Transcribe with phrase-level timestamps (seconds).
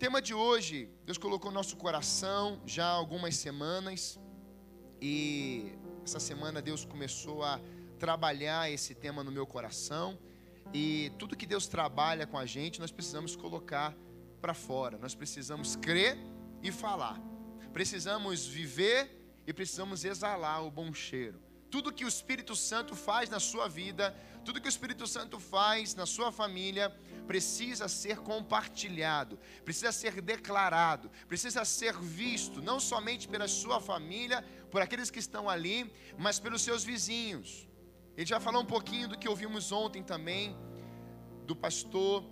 [0.00, 4.18] tema de hoje, Deus colocou no nosso coração já há algumas semanas
[4.98, 7.60] e essa semana Deus começou a
[7.98, 10.18] trabalhar esse tema no meu coração
[10.72, 13.94] e tudo que Deus trabalha com a gente, nós precisamos colocar
[14.40, 14.96] para fora.
[14.96, 16.16] Nós precisamos crer
[16.62, 17.20] e falar.
[17.70, 21.38] Precisamos viver e precisamos exalar o bom cheiro.
[21.70, 24.14] Tudo que o Espírito Santo faz na sua vida,
[24.44, 26.90] tudo que o Espírito Santo faz na sua família,
[27.26, 34.82] precisa ser compartilhado, precisa ser declarado, precisa ser visto, não somente pela sua família, por
[34.82, 37.68] aqueles que estão ali, mas pelos seus vizinhos.
[38.16, 40.56] Ele já falou um pouquinho do que ouvimos ontem também,
[41.46, 42.24] do pastor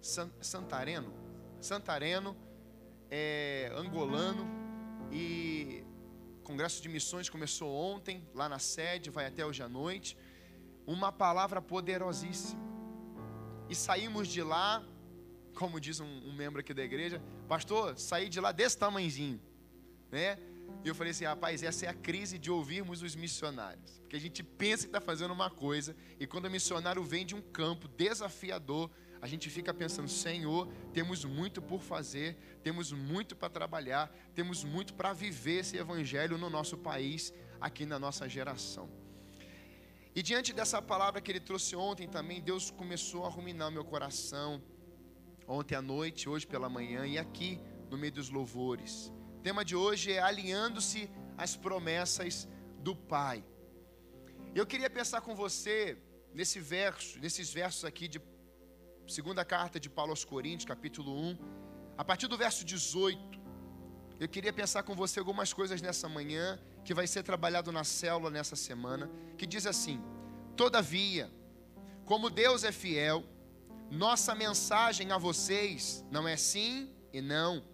[0.00, 1.12] Santareno,
[1.60, 2.36] Santareno,
[3.10, 4.46] é, angolano,
[5.10, 5.84] e
[6.48, 10.16] Congresso de Missões começou ontem, lá na sede, vai até hoje à noite.
[10.86, 12.58] Uma palavra poderosíssima
[13.68, 14.82] e saímos de lá,
[15.54, 19.38] como diz um, um, membro aqui da igreja, pastor, saí de lá desse tamanhozinho,
[20.10, 20.38] né?
[20.82, 24.20] E eu falei assim, rapaz, essa é a crise de ouvirmos os missionários, porque a
[24.20, 27.86] gente pensa que está fazendo uma coisa e quando o missionário vem de um campo
[27.88, 34.64] desafiador, a gente fica pensando, Senhor, temos muito por fazer, temos muito para trabalhar, temos
[34.64, 38.88] muito para viver esse evangelho no nosso país, aqui na nossa geração.
[40.14, 44.62] E diante dessa palavra que ele trouxe ontem também, Deus começou a ruminar meu coração
[45.46, 47.60] ontem à noite, hoje pela manhã e aqui
[47.90, 49.12] no meio dos louvores.
[49.38, 52.48] O tema de hoje é alinhando-se às promessas
[52.80, 53.44] do Pai.
[54.54, 55.96] Eu queria pensar com você
[56.34, 58.20] nesse verso, nesses versos aqui de
[59.08, 61.38] segunda carta de Paulo aos Coríntios, capítulo 1,
[61.96, 63.40] a partir do verso 18.
[64.20, 68.30] Eu queria pensar com você algumas coisas nessa manhã que vai ser trabalhado na célula
[68.30, 69.98] nessa semana, que diz assim:
[70.54, 71.30] Todavia,
[72.04, 73.24] como Deus é fiel,
[73.90, 77.64] nossa mensagem a vocês não é sim e não,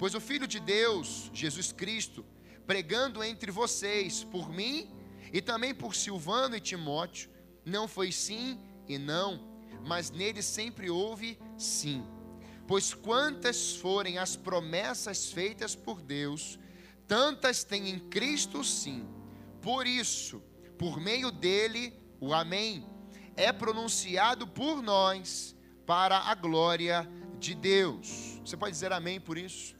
[0.00, 2.26] pois o Filho de Deus, Jesus Cristo,
[2.66, 4.90] pregando entre vocês por mim
[5.32, 7.30] e também por Silvano e Timóteo,
[7.64, 9.51] não foi sim e não,
[9.86, 12.04] mas nele sempre houve sim.
[12.66, 16.58] Pois quantas forem as promessas feitas por Deus,
[17.06, 19.06] tantas tem em Cristo sim.
[19.60, 20.42] Por isso,
[20.78, 22.86] por meio dele, o Amém
[23.36, 25.56] é pronunciado por nós
[25.86, 27.08] para a glória
[27.38, 28.40] de Deus.
[28.44, 29.74] Você pode dizer amém por isso?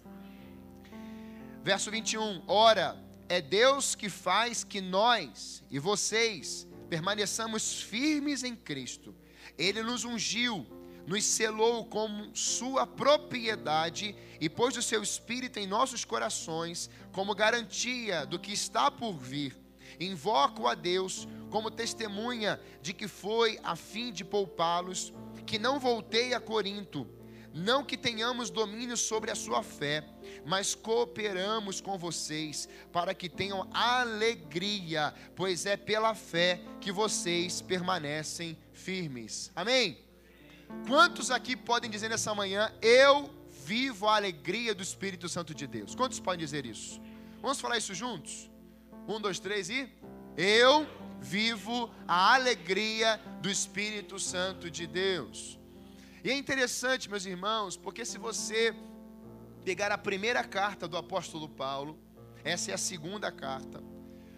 [1.63, 9.15] Verso 21: Ora, é Deus que faz que nós e vocês permaneçamos firmes em Cristo.
[9.59, 10.67] Ele nos ungiu
[11.07, 18.25] nos selou como sua propriedade e pôs o seu espírito em nossos corações como garantia
[18.27, 19.57] do que está por vir.
[20.01, 25.13] Invoco a Deus como testemunha de que foi a fim de poupá-los
[25.45, 27.07] que não voltei a Corinto.
[27.55, 30.03] Não que tenhamos domínio sobre a sua fé,
[30.47, 38.57] mas cooperamos com vocês para que tenham alegria, pois é pela fé que vocês permanecem
[38.87, 39.51] firmes.
[39.55, 39.87] Amém?
[40.89, 43.31] Quantos aqui podem dizer nessa manhã, eu
[43.65, 45.95] vivo a alegria do Espírito Santo de Deus?
[45.95, 47.01] Quantos podem dizer isso?
[47.41, 48.51] Vamos falar isso juntos?
[49.07, 49.89] Um, dois, três e.
[50.37, 50.87] Eu
[51.21, 55.59] vivo a alegria do Espírito Santo de Deus.
[56.25, 58.75] E é interessante, meus irmãos, porque se você
[59.65, 61.99] pegar a primeira carta do apóstolo Paulo,
[62.45, 63.83] essa é a segunda carta.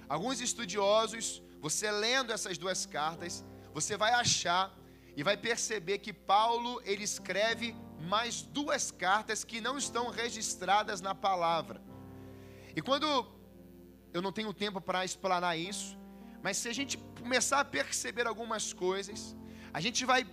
[0.08, 4.72] Alguns estudiosos, você lendo essas duas cartas, você vai achar
[5.16, 11.14] e vai perceber que Paulo ele escreve mais duas cartas que não estão registradas na
[11.14, 11.82] palavra.
[12.76, 13.06] E quando
[14.12, 15.98] eu não tenho tempo para explanar isso,
[16.40, 19.36] mas se a gente começar a perceber algumas coisas,
[19.72, 20.24] a gente vai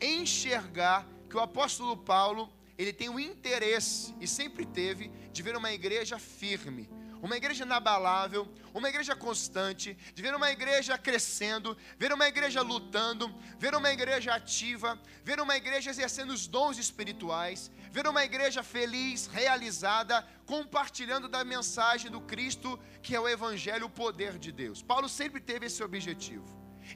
[0.00, 5.72] enxergar que o apóstolo Paulo, ele tem o interesse e sempre teve de ver uma
[5.72, 6.90] igreja firme,
[7.26, 13.34] uma igreja inabalável, uma igreja constante, de ver uma igreja crescendo, ver uma igreja lutando,
[13.58, 19.26] ver uma igreja ativa, ver uma igreja exercendo os dons espirituais, ver uma igreja feliz,
[19.26, 24.80] realizada, compartilhando da mensagem do Cristo, que é o Evangelho, o poder de Deus.
[24.80, 26.46] Paulo sempre teve esse objetivo.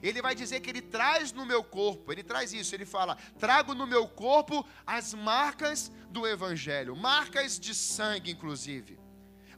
[0.01, 3.73] Ele vai dizer que ele traz no meu corpo, ele traz isso, ele fala: trago
[3.75, 9.00] no meu corpo as marcas do Evangelho, marcas de sangue, inclusive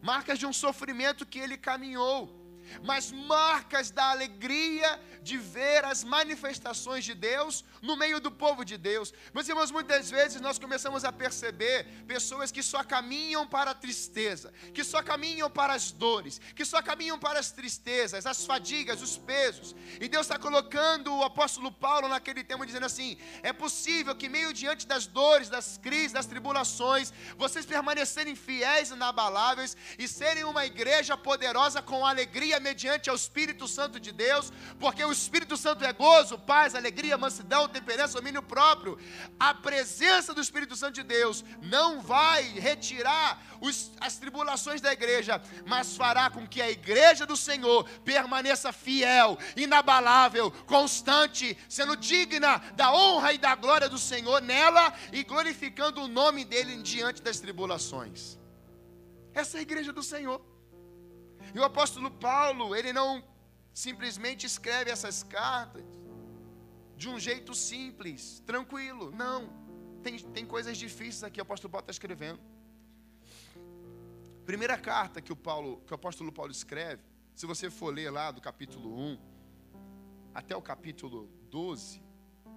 [0.04, 2.43] marcas de um sofrimento que ele caminhou.
[2.82, 8.78] Mas marcas da alegria de ver as manifestações de Deus no meio do povo de
[8.78, 9.14] Deus.
[9.34, 14.52] Meus irmãos, muitas vezes nós começamos a perceber pessoas que só caminham para a tristeza,
[14.74, 19.18] que só caminham para as dores, que só caminham para as tristezas, as fadigas, os
[19.18, 19.76] pesos.
[20.00, 24.52] E Deus está colocando o apóstolo Paulo naquele tema, dizendo assim: é possível que, meio
[24.54, 30.66] diante das dores, das crises, das tribulações, vocês permanecerem fiéis e inabaláveis e serem uma
[30.66, 35.92] igreja poderosa com alegria mediante ao Espírito Santo de Deus, porque o Espírito Santo é
[35.92, 38.98] gozo, paz, alegria, mansidão, temperança, domínio próprio.
[39.40, 45.42] A presença do Espírito Santo de Deus não vai retirar os, as tribulações da igreja,
[45.66, 52.94] mas fará com que a igreja do Senhor permaneça fiel, inabalável, constante, sendo digna da
[52.94, 58.38] honra e da glória do Senhor nela e glorificando o nome dele diante das tribulações.
[59.34, 60.53] Essa é a igreja do Senhor.
[61.54, 63.24] E o apóstolo Paulo, ele não
[63.74, 65.84] simplesmente escreve essas cartas
[66.98, 69.12] de um jeito simples, tranquilo.
[69.12, 69.50] Não.
[70.02, 72.40] Tem, tem coisas difíceis aqui, o apóstolo Paulo está escrevendo.
[74.46, 77.02] Primeira carta que o, Paulo, que o apóstolo Paulo escreve,
[77.34, 79.18] se você for ler lá do capítulo 1
[80.34, 82.02] até o capítulo 12,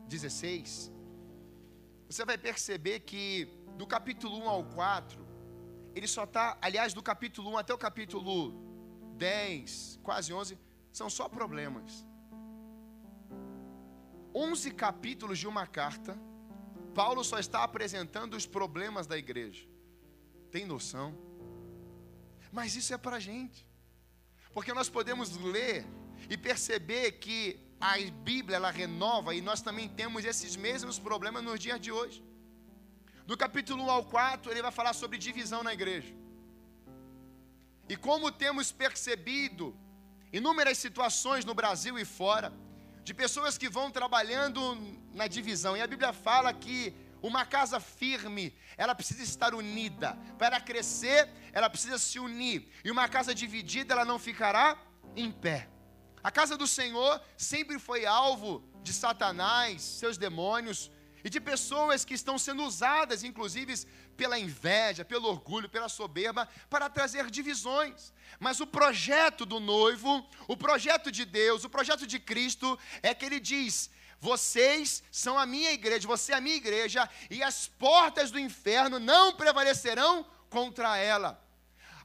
[0.09, 0.93] 16,
[2.09, 5.25] você vai perceber que do capítulo 1 ao 4,
[5.95, 8.66] ele só está, aliás, do capítulo 1 até o capítulo
[9.17, 10.59] 10, quase 11,
[10.93, 12.07] são só problemas.
[14.35, 16.19] 11 capítulos de uma carta,
[16.95, 19.67] Paulo só está apresentando os problemas da igreja.
[20.51, 21.17] Tem noção?
[22.53, 23.67] Mas isso é para a gente,
[24.53, 25.87] porque nós podemos ler
[26.31, 31.61] e perceber que a Bíblia ela renova e nós também temos esses mesmos problemas nos
[31.61, 32.25] dias de hoje.
[33.27, 36.15] Do capítulo 1 ao 4, ele vai falar sobre divisão na igreja.
[37.89, 39.77] E como temos percebido
[40.33, 42.53] inúmeras situações no Brasil e fora,
[43.05, 44.61] de pessoas que vão trabalhando
[45.15, 45.77] na divisão.
[45.77, 50.19] E a Bíblia fala que uma casa firme, ela precisa estar unida.
[50.39, 52.69] Para crescer, ela precisa se unir.
[52.85, 54.77] E uma casa dividida, ela não ficará
[55.15, 55.69] em pé.
[56.23, 60.91] A casa do Senhor sempre foi alvo de Satanás, seus demônios,
[61.25, 63.75] e de pessoas que estão sendo usadas, inclusive
[64.17, 68.13] pela inveja, pelo orgulho, pela soberba, para trazer divisões.
[68.39, 73.25] Mas o projeto do noivo, o projeto de Deus, o projeto de Cristo, é que
[73.25, 78.31] ele diz: vocês são a minha igreja, você é a minha igreja, e as portas
[78.31, 81.43] do inferno não prevalecerão contra ela.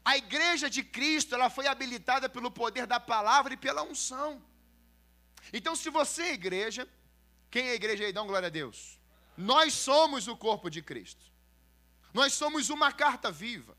[0.04, 4.42] A igreja de Cristo, ela foi habilitada pelo poder da palavra e pela unção.
[5.54, 6.88] Então, se você é igreja,
[7.50, 8.14] quem é igreja aí?
[8.14, 9.00] Dá uma glória a Deus.
[9.38, 11.32] Nós somos o corpo de Cristo.
[12.14, 13.78] Nós somos uma carta viva.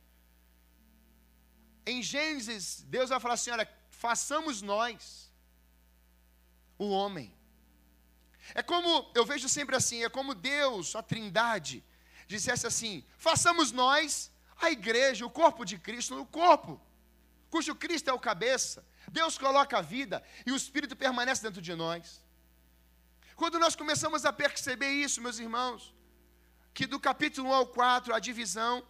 [1.85, 5.31] Em Gênesis, Deus vai falar assim: olha, façamos nós
[6.79, 7.35] o homem.
[8.55, 11.85] É como, eu vejo sempre assim, é como Deus, a Trindade,
[12.27, 14.31] dissesse assim: façamos nós
[14.61, 16.81] a igreja, o corpo de Cristo, o corpo,
[17.51, 18.85] cujo Cristo é o cabeça.
[19.11, 22.23] Deus coloca a vida e o Espírito permanece dentro de nós.
[23.35, 25.93] Quando nós começamos a perceber isso, meus irmãos,
[26.75, 28.83] que do capítulo 1 ao 4, a divisão,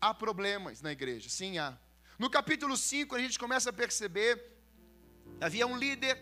[0.00, 1.28] há problemas na igreja.
[1.28, 1.76] Sim, há.
[2.18, 4.42] No capítulo 5, a gente começa a perceber,
[5.40, 6.18] havia um líder,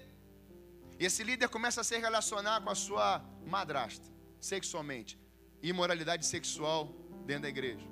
[0.98, 4.06] e esse líder começa a se relacionar com a sua madrasta,
[4.40, 5.18] sexualmente.
[5.62, 6.86] Imoralidade sexual
[7.24, 7.86] dentro da igreja.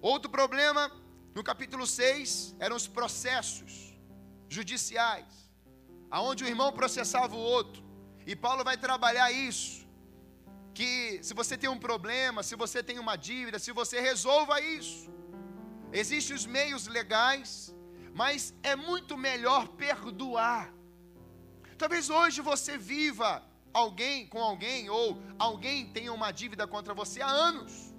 [0.00, 0.90] Outro problema,
[1.34, 3.92] no capítulo 6, eram os processos
[4.48, 5.50] judiciais,
[6.10, 7.82] aonde o irmão processava o outro.
[8.26, 9.79] E Paulo vai trabalhar isso.
[10.74, 15.10] Que se você tem um problema, se você tem uma dívida, se você resolva isso.
[15.92, 17.74] Existem os meios legais,
[18.14, 20.72] mas é muito melhor perdoar.
[21.76, 27.28] Talvez hoje você viva alguém com alguém ou alguém tenha uma dívida contra você há
[27.28, 27.94] anos.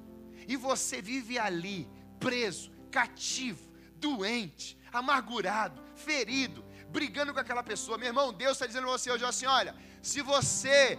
[0.48, 7.98] E você vive ali, preso, cativo, doente, amargurado, ferido, brigando com aquela pessoa.
[7.98, 10.98] Meu irmão, Deus está dizendo a você hoje assim: olha, se você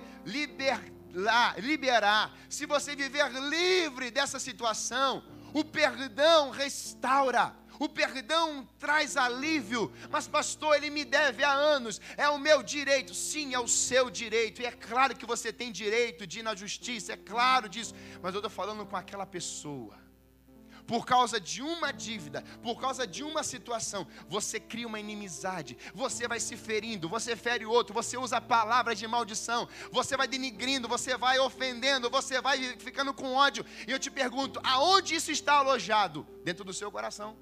[1.12, 7.54] liberar, liberar, se você viver livre dessa situação, o perdão restaura.
[7.78, 13.12] O perdão traz alívio, mas pastor, ele me deve há anos, é o meu direito.
[13.12, 16.54] Sim, é o seu direito, e é claro que você tem direito de ir na
[16.54, 20.02] justiça, é claro disso, mas eu estou falando com aquela pessoa
[20.93, 26.29] por causa de uma dívida, por causa de uma situação, você cria uma inimizade, você
[26.29, 30.87] vai se ferindo, você fere o outro, você usa palavras de maldição, você vai denigrindo,
[30.87, 33.65] você vai ofendendo, você vai ficando com ódio.
[33.89, 36.27] E eu te pergunto, aonde isso está alojado?
[36.45, 37.39] Dentro do seu coração.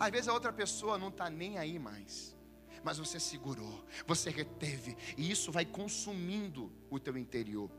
[0.00, 2.36] Às vezes a outra pessoa não está nem aí mais.
[2.82, 7.70] mas você segurou, você reteve, e isso vai consumindo o teu interior.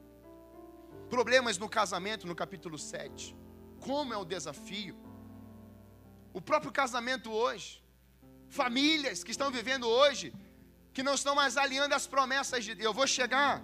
[1.09, 3.42] Problemas no casamento, no capítulo 7.
[3.87, 4.95] Como é o desafio?
[6.33, 7.83] O próprio casamento hoje,
[8.47, 10.33] famílias que estão vivendo hoje,
[10.93, 12.85] que não estão mais alinhando as promessas de Deus.
[12.85, 13.61] Eu vou chegar,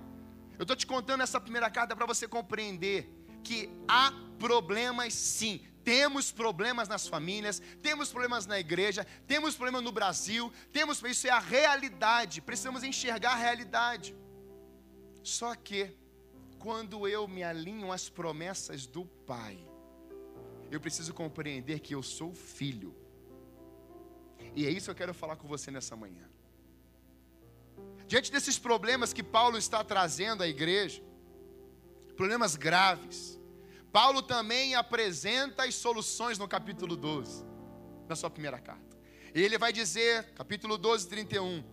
[0.58, 3.10] eu estou te contando essa primeira carta para você compreender
[3.44, 9.92] que há problemas sim, temos problemas nas famílias, temos problemas na igreja, temos problemas no
[9.92, 12.42] Brasil, temos isso é a realidade.
[12.42, 14.16] Precisamos enxergar a realidade.
[15.24, 15.98] Só que
[16.58, 19.69] quando eu me alinho às promessas do Pai,
[20.72, 22.96] eu preciso compreender que eu sou filho.
[24.56, 26.30] E é isso que eu quero falar com você nessa manhã.
[28.08, 31.02] Diante desses problemas que Paulo está trazendo à igreja,
[32.16, 33.40] problemas graves,
[33.92, 37.46] Paulo também apresenta as soluções no capítulo 12,
[38.08, 38.98] na sua primeira carta.
[39.34, 41.64] Ele vai dizer, capítulo 12, 31,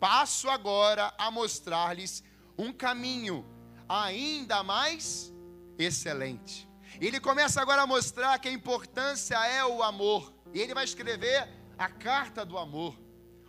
[0.00, 2.22] passo agora a mostrar-lhes
[2.56, 3.44] um caminho
[3.88, 5.32] ainda mais
[5.78, 6.68] excelente.
[7.00, 10.32] Ele começa agora a mostrar que a importância é o amor.
[10.52, 12.96] E ele vai escrever a carta do amor.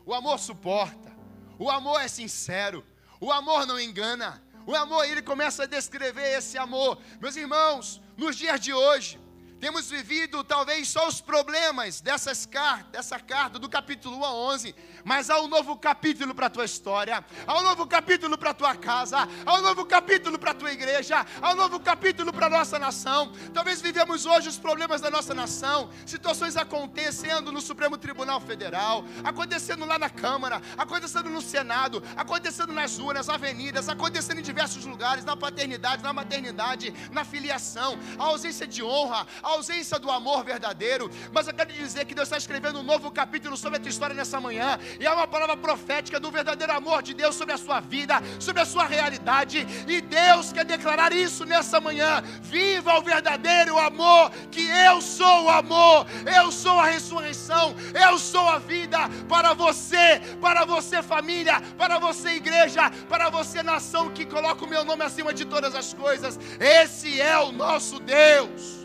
[0.06, 1.16] O amor suporta,
[1.58, 2.86] o amor é sincero,
[3.20, 4.44] o amor não engana.
[4.68, 7.00] O amor, ele começa a descrever esse amor.
[7.20, 9.20] Meus irmãos, nos dias de hoje,
[9.60, 14.76] temos vivido talvez só os problemas dessas cartas, dessa carta do capítulo 1 a 11,
[15.04, 18.54] mas há um novo capítulo para a tua história, há um novo capítulo para a
[18.54, 22.48] tua casa, há um novo capítulo para a tua igreja, há um novo capítulo para
[22.48, 23.32] a nossa nação.
[23.54, 29.86] Talvez vivemos hoje os problemas da nossa nação, situações acontecendo no Supremo Tribunal Federal, acontecendo
[29.86, 35.36] lá na Câmara, acontecendo no Senado, acontecendo nas urnas, avenidas, acontecendo em diversos lugares, na
[35.36, 41.10] paternidade, na maternidade, na filiação, a ausência de honra, a ausência do amor verdadeiro.
[41.32, 44.16] Mas eu quero dizer que Deus está escrevendo um novo capítulo sobre a tua história
[44.16, 44.80] nessa manhã.
[45.00, 48.64] E é uma palavra profética do verdadeiro amor de Deus sobre a sua vida, sobre
[48.64, 49.68] a sua realidade.
[49.88, 52.24] E Deus quer declarar isso nessa manhã.
[52.42, 58.50] Viva o verdadeiro amor, que eu sou o amor, eu sou a ressurreição, eu sou
[58.50, 58.98] a vida
[59.30, 64.84] para você, para você família, para você igreja, para você nação que coloca o meu
[64.84, 66.40] nome acima de todas as coisas.
[66.60, 68.85] Esse é o nosso Deus.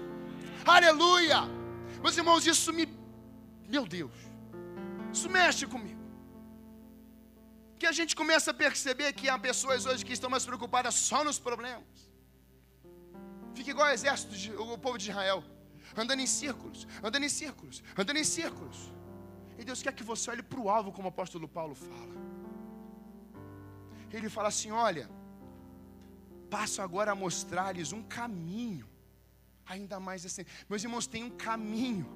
[0.64, 1.42] Aleluia!
[2.02, 2.88] Meus irmãos, isso me.
[3.68, 4.12] Meu Deus,
[5.12, 6.00] isso mexe comigo
[7.80, 11.24] que a gente começa a perceber que há pessoas hoje que estão mais preocupadas só
[11.28, 11.94] nos problemas.
[13.54, 15.42] Fica igual o exército, de, o povo de Israel,
[15.96, 18.78] andando em círculos, andando em círculos, andando em círculos.
[19.58, 22.14] E Deus quer que você olhe para o alvo, como o apóstolo Paulo fala.
[24.12, 25.08] Ele fala assim: olha,
[26.50, 28.86] passo agora a mostrar-lhes um caminho,
[29.72, 30.44] ainda mais assim.
[30.68, 32.06] Meus irmãos, tem um caminho,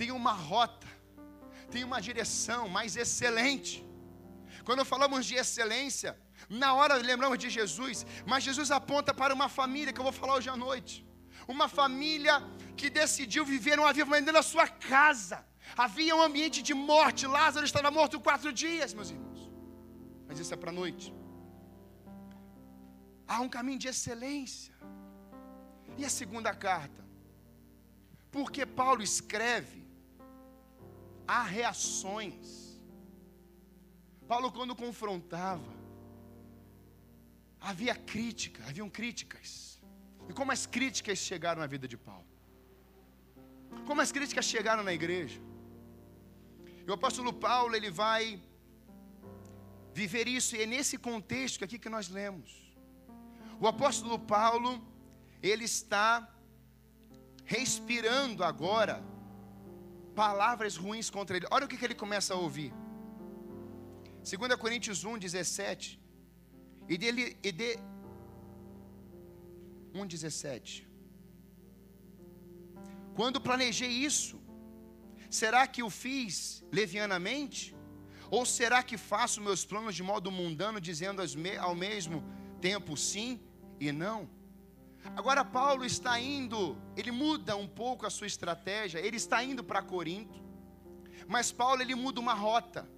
[0.00, 0.88] tem uma rota,
[1.72, 3.72] tem uma direção mais excelente.
[4.66, 6.10] Quando falamos de excelência,
[6.62, 10.34] na hora lembramos de Jesus, mas Jesus aponta para uma família que eu vou falar
[10.38, 10.94] hoje à noite.
[11.54, 12.34] Uma família
[12.78, 15.38] que decidiu viver um avivamento da sua casa.
[15.84, 19.42] Havia um ambiente de morte, Lázaro estava morto quatro dias, meus irmãos.
[20.28, 21.06] Mas isso é para a noite.
[23.26, 24.74] Há um caminho de excelência.
[25.96, 27.04] E a segunda carta?
[28.30, 29.84] Porque Paulo escreve,
[31.26, 32.64] há reações
[34.26, 35.72] Paulo, quando confrontava,
[37.60, 39.80] havia crítica, haviam críticas.
[40.28, 42.26] E como as críticas chegaram na vida de Paulo?
[43.86, 45.40] Como as críticas chegaram na igreja?
[46.86, 48.42] E o apóstolo Paulo, ele vai
[49.92, 52.50] viver isso, e é nesse contexto aqui que nós lemos.
[53.60, 54.82] O apóstolo Paulo,
[55.50, 56.08] ele está
[57.44, 58.94] respirando agora
[60.22, 61.46] palavras ruins contra ele.
[61.50, 62.72] Olha o que, que ele começa a ouvir.
[64.22, 66.00] 2 Coríntios 1, 17.
[66.88, 67.78] E dele, e de
[69.94, 70.88] 1, 17.
[73.14, 74.40] Quando planejei isso,
[75.28, 77.76] será que o fiz levianamente?
[78.30, 81.20] Ou será que faço meus planos de modo mundano, dizendo
[81.60, 82.24] ao mesmo
[82.62, 83.40] tempo sim
[83.78, 84.18] e não?
[85.16, 89.82] Agora Paulo está indo, ele muda um pouco a sua estratégia, ele está indo para
[89.82, 90.42] Corinto,
[91.28, 92.88] mas Paulo ele muda uma rota.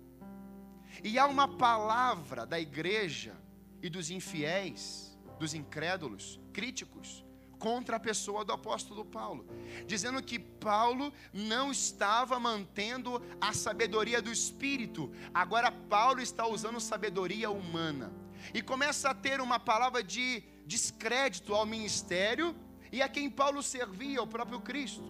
[1.02, 3.34] E há uma palavra da igreja
[3.82, 7.24] e dos infiéis, dos incrédulos, críticos,
[7.58, 9.46] contra a pessoa do apóstolo Paulo,
[9.86, 17.50] dizendo que Paulo não estava mantendo a sabedoria do espírito, agora Paulo está usando sabedoria
[17.50, 18.12] humana,
[18.52, 22.54] e começa a ter uma palavra de descrédito ao ministério
[22.90, 25.04] e a quem Paulo servia, o próprio Cristo.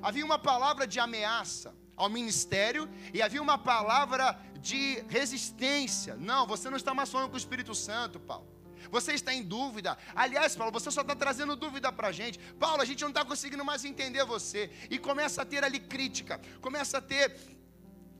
[0.00, 6.16] Havia uma palavra de ameaça ao ministério e havia uma palavra de resistência.
[6.16, 8.48] Não, você não está mais falando com o Espírito Santo, Paulo.
[8.90, 9.96] Você está em dúvida.
[10.14, 12.38] Aliás, Paulo, você só está trazendo dúvida para a gente.
[12.58, 14.70] Paulo, a gente não está conseguindo mais entender você.
[14.90, 17.36] E começa a ter ali crítica, começa a ter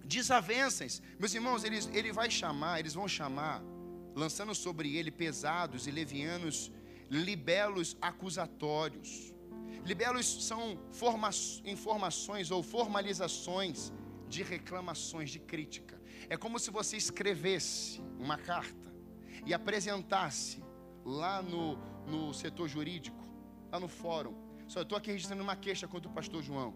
[0.04, 1.02] desavenças.
[1.18, 3.62] Meus irmãos, ele, ele vai chamar, eles vão chamar,
[4.14, 6.70] lançando sobre ele pesados e levianos,
[7.12, 9.34] libelos acusatórios.
[9.84, 11.28] Libelos são forma,
[11.64, 13.92] informações ou formalizações
[14.28, 16.00] de reclamações, de crítica.
[16.30, 18.90] É como se você escrevesse uma carta
[19.44, 20.64] e apresentasse
[21.04, 21.76] lá no,
[22.06, 23.22] no setor jurídico,
[23.70, 24.34] lá no fórum.
[24.66, 26.74] Só eu estou aqui registrando uma queixa contra o pastor João.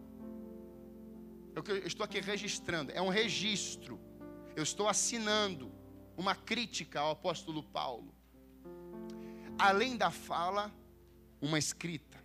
[1.55, 3.99] Eu estou aqui registrando, é um registro.
[4.55, 5.73] Eu estou assinando
[6.15, 8.16] uma crítica ao apóstolo Paulo.
[9.59, 10.73] Além da fala,
[11.41, 12.23] uma escrita.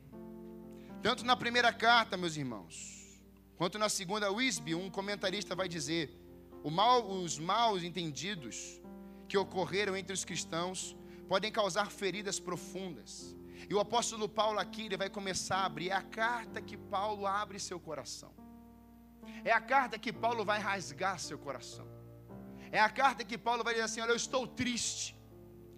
[1.02, 3.24] Tanto na primeira carta, meus irmãos,
[3.56, 6.14] quanto na segunda, Wisby, um comentarista vai dizer:
[6.70, 8.82] mal, os maus entendidos
[9.28, 10.96] que ocorreram entre os cristãos
[11.28, 13.36] podem causar feridas profundas.
[13.70, 17.26] E o apóstolo Paulo aqui ele vai começar a abrir é a carta que Paulo
[17.26, 18.34] abre seu coração.
[19.46, 21.88] É a carta que Paulo vai rasgar seu coração.
[22.72, 25.16] É a carta que Paulo vai dizer assim: Olha, eu estou triste.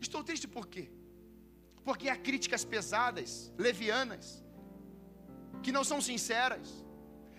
[0.02, 0.92] Estou triste por quê?
[1.88, 4.26] Porque há críticas pesadas, levianas,
[5.64, 6.68] que não são sinceras.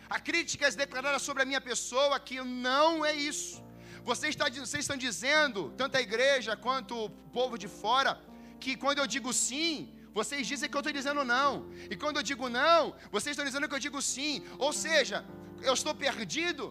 [0.08, 3.62] Há críticas declaradas sobre a minha pessoa que não é isso.
[4.10, 8.12] Você está, vocês estão dizendo, tanto a igreja quanto o povo de fora,
[8.60, 9.70] que quando eu digo sim,
[10.18, 11.50] vocês dizem que eu estou dizendo não.
[11.90, 14.44] E quando eu digo não, vocês estão dizendo que eu digo sim.
[14.58, 15.24] Ou seja,
[15.62, 16.64] eu estou perdido?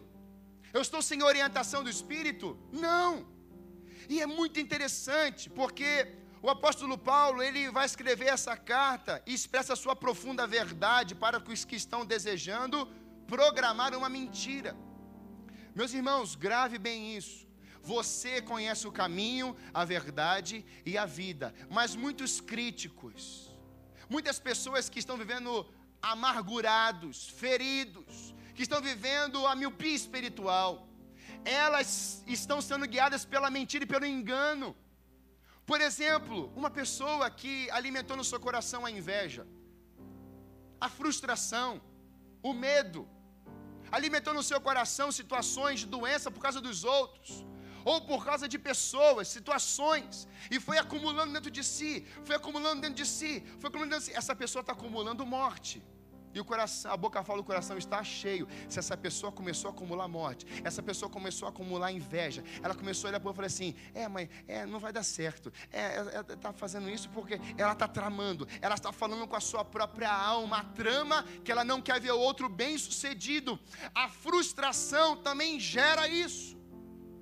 [0.72, 2.48] Eu estou sem orientação do Espírito?
[2.72, 3.28] Não.
[4.08, 5.90] E é muito interessante, porque
[6.44, 11.42] o apóstolo Paulo, ele vai escrever essa carta e expressa a sua profunda verdade para
[11.42, 12.86] os que estão desejando
[13.26, 14.76] programar uma mentira.
[15.74, 17.48] Meus irmãos, grave bem isso.
[17.82, 23.56] Você conhece o caminho, a verdade e a vida, mas muitos críticos,
[24.10, 25.66] muitas pessoas que estão vivendo
[26.02, 30.90] amargurados, feridos, que estão vivendo a miopia espiritual,
[31.46, 34.76] elas estão sendo guiadas pela mentira e pelo engano.
[35.72, 39.44] Por exemplo, uma pessoa que alimentou no seu coração a inveja,
[40.86, 41.82] a frustração,
[42.50, 43.02] o medo,
[43.98, 47.32] alimentou no seu coração situações de doença por causa dos outros,
[47.92, 53.00] ou por causa de pessoas, situações, e foi acumulando dentro de si, foi acumulando dentro
[53.04, 54.18] de si, foi acumulando dentro de si.
[54.22, 55.84] Essa pessoa está acumulando morte.
[56.34, 58.48] E o coração, a boca fala, o coração está cheio.
[58.68, 63.08] Se essa pessoa começou a acumular morte, essa pessoa começou a acumular inveja, ela começou
[63.08, 65.52] a olhar para e falar assim: é, mãe, é, não vai dar certo.
[65.72, 69.64] É, ela está fazendo isso porque ela está tramando, ela está falando com a sua
[69.64, 73.60] própria alma, a trama que ela não quer ver o outro bem sucedido.
[73.94, 76.58] A frustração também gera isso.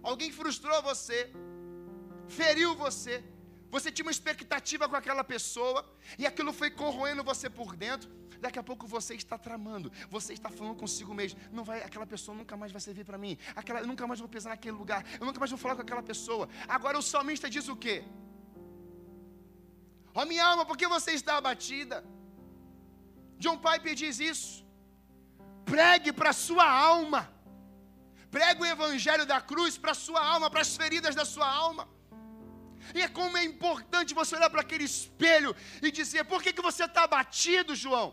[0.01, 1.31] Alguém frustrou você,
[2.27, 3.23] feriu você,
[3.69, 5.85] você tinha uma expectativa com aquela pessoa,
[6.17, 8.20] e aquilo foi corroendo você por dentro.
[8.41, 11.39] Daqui a pouco você está tramando, você está falando consigo mesmo.
[11.57, 13.37] Não vai, aquela pessoa nunca mais vai servir para mim.
[13.55, 15.01] Aquela, eu nunca mais vou pisar naquele lugar.
[15.19, 16.49] Eu nunca mais vou falar com aquela pessoa.
[16.67, 17.97] Agora o salmista diz o quê?
[20.13, 22.03] Ó oh, minha alma, por que você está abatida?
[23.43, 24.65] John Piper diz isso.
[25.73, 27.21] Pregue para a sua alma.
[28.35, 31.87] Pregue o evangelho da cruz para a sua alma, para as feridas da sua alma.
[32.95, 36.67] E é como é importante você olhar para aquele espelho e dizer: por que, que
[36.69, 38.09] você está abatido, João?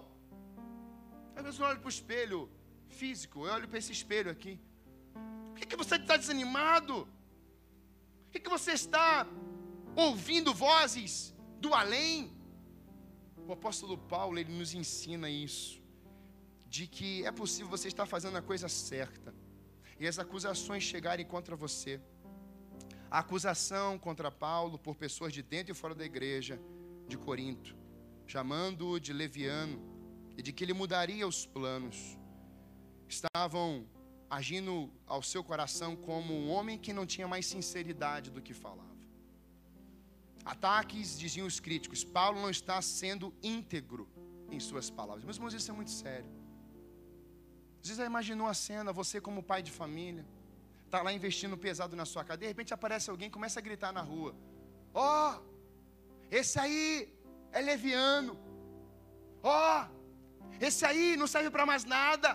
[1.39, 2.51] Às vezes eu olho para o espelho
[2.89, 4.59] físico, eu olho para esse espelho aqui.
[5.51, 7.07] Por que, que você está desanimado?
[8.25, 9.25] Por que, que você está
[9.95, 12.37] ouvindo vozes do além?
[13.47, 15.81] O apóstolo Paulo, ele nos ensina isso.
[16.67, 19.33] De que é possível você estar fazendo a coisa certa.
[20.01, 22.01] E as acusações chegarem contra você.
[23.09, 26.61] A acusação contra Paulo por pessoas de dentro e fora da igreja
[27.07, 27.77] de Corinto,
[28.27, 29.98] chamando-o de leviano,
[30.39, 32.17] e de que ele mudaria os planos,
[33.09, 33.85] estavam
[34.31, 34.73] agindo
[35.05, 38.97] ao seu coração como um homem que não tinha mais sinceridade do que falava.
[40.45, 44.09] Ataques, diziam os críticos, Paulo não está sendo íntegro
[44.49, 45.25] em suas palavras.
[45.25, 46.31] Meus irmãos, isso é muito sério.
[47.83, 50.25] Às vezes imaginou a cena, você como pai de família,
[50.85, 54.03] está lá investindo pesado na sua casa, de repente aparece alguém começa a gritar na
[54.03, 54.37] rua:
[54.95, 55.43] Ó, oh,
[56.31, 57.13] esse aí
[57.53, 58.39] é leviano.
[59.43, 59.98] Ó, oh,
[60.61, 62.31] esse aí não serve para mais nada.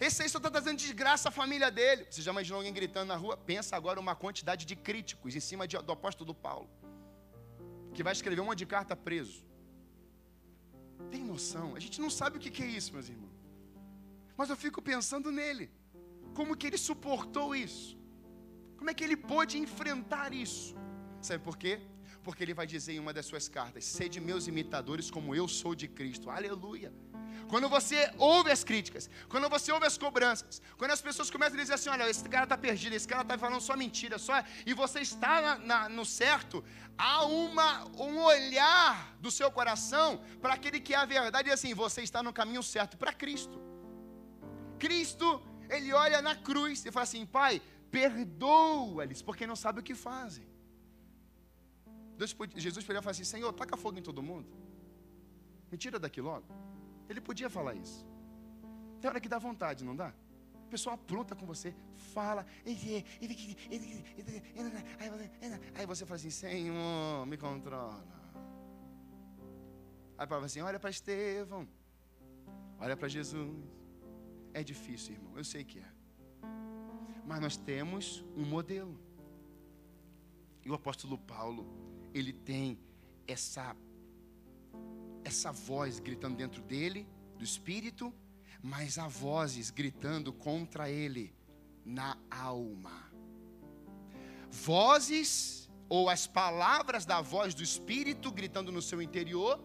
[0.00, 2.06] Esse aí só está trazendo desgraça à família dele.
[2.10, 3.36] Você já imaginou alguém gritando na rua?
[3.36, 6.68] Pensa agora uma quantidade de críticos em cima de, do apóstolo Paulo,
[7.94, 9.46] que vai escrever uma de carta preso.
[11.10, 11.76] Tem noção?
[11.76, 13.34] A gente não sabe o que é isso, meus irmãos.
[14.36, 15.70] Mas eu fico pensando nele.
[16.34, 17.96] Como que ele suportou isso?
[18.76, 20.74] Como é que ele pôde enfrentar isso?
[21.20, 21.80] Sabe por quê?
[22.24, 25.74] Porque ele vai dizer em uma das suas cartas: Sede meus imitadores, como eu sou
[25.74, 26.28] de Cristo.
[26.28, 26.92] Aleluia.
[27.48, 31.62] Quando você ouve as críticas, quando você ouve as cobranças, quando as pessoas começam a
[31.62, 34.32] dizer assim: olha, esse cara está perdido, esse cara está falando só mentira, só
[34.66, 36.64] e você está na, na, no certo,
[36.96, 41.74] há uma, um olhar do seu coração para aquele que é a verdade, e assim,
[41.74, 43.60] você está no caminho certo para Cristo.
[44.78, 49.94] Cristo, ele olha na cruz e fala assim: Pai, perdoa-lhes, porque não sabem o que
[49.94, 50.46] fazem.
[52.16, 54.48] Deus, Jesus poderia falar assim: Senhor, taca fogo em todo mundo,
[55.70, 56.46] me tira daqui logo.
[57.08, 58.06] Ele podia falar isso.
[59.00, 60.14] Tem hora que dá vontade, não dá?
[60.66, 62.44] A pessoa pronta com você, fala,
[65.74, 68.04] aí você fala assim, Senhor, me controla.
[70.16, 71.68] Aí fala assim, olha para Estevão,
[72.80, 73.54] olha para Jesus.
[74.52, 75.92] É difícil, irmão, eu sei que é.
[77.26, 78.98] Mas nós temos um modelo.
[80.64, 81.66] E o apóstolo Paulo,
[82.14, 82.78] ele tem
[83.26, 83.76] essa
[85.24, 87.06] essa voz gritando dentro dele,
[87.36, 88.12] do espírito,
[88.62, 91.34] mas há vozes gritando contra ele
[91.84, 93.10] na alma.
[94.50, 99.62] Vozes ou as palavras da voz do espírito gritando no seu interior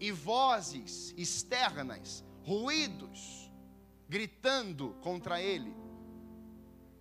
[0.00, 3.50] e vozes externas, ruídos
[4.08, 5.74] gritando contra ele,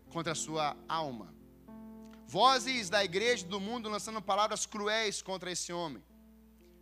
[0.10, 1.34] contra a sua alma.
[2.28, 6.04] Vozes da igreja do mundo lançando palavras cruéis contra esse homem.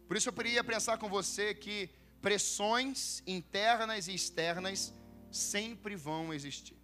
[0.08, 1.90] Por isso eu queria pensar com você que
[2.22, 4.94] pressões internas e externas
[5.32, 6.78] sempre vão existir.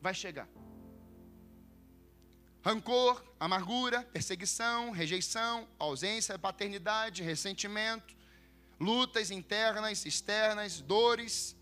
[0.00, 0.48] Vai chegar.
[2.64, 8.16] Rancor, amargura, perseguição, rejeição, ausência, paternidade, ressentimento,
[8.78, 11.56] lutas internas, externas, dores.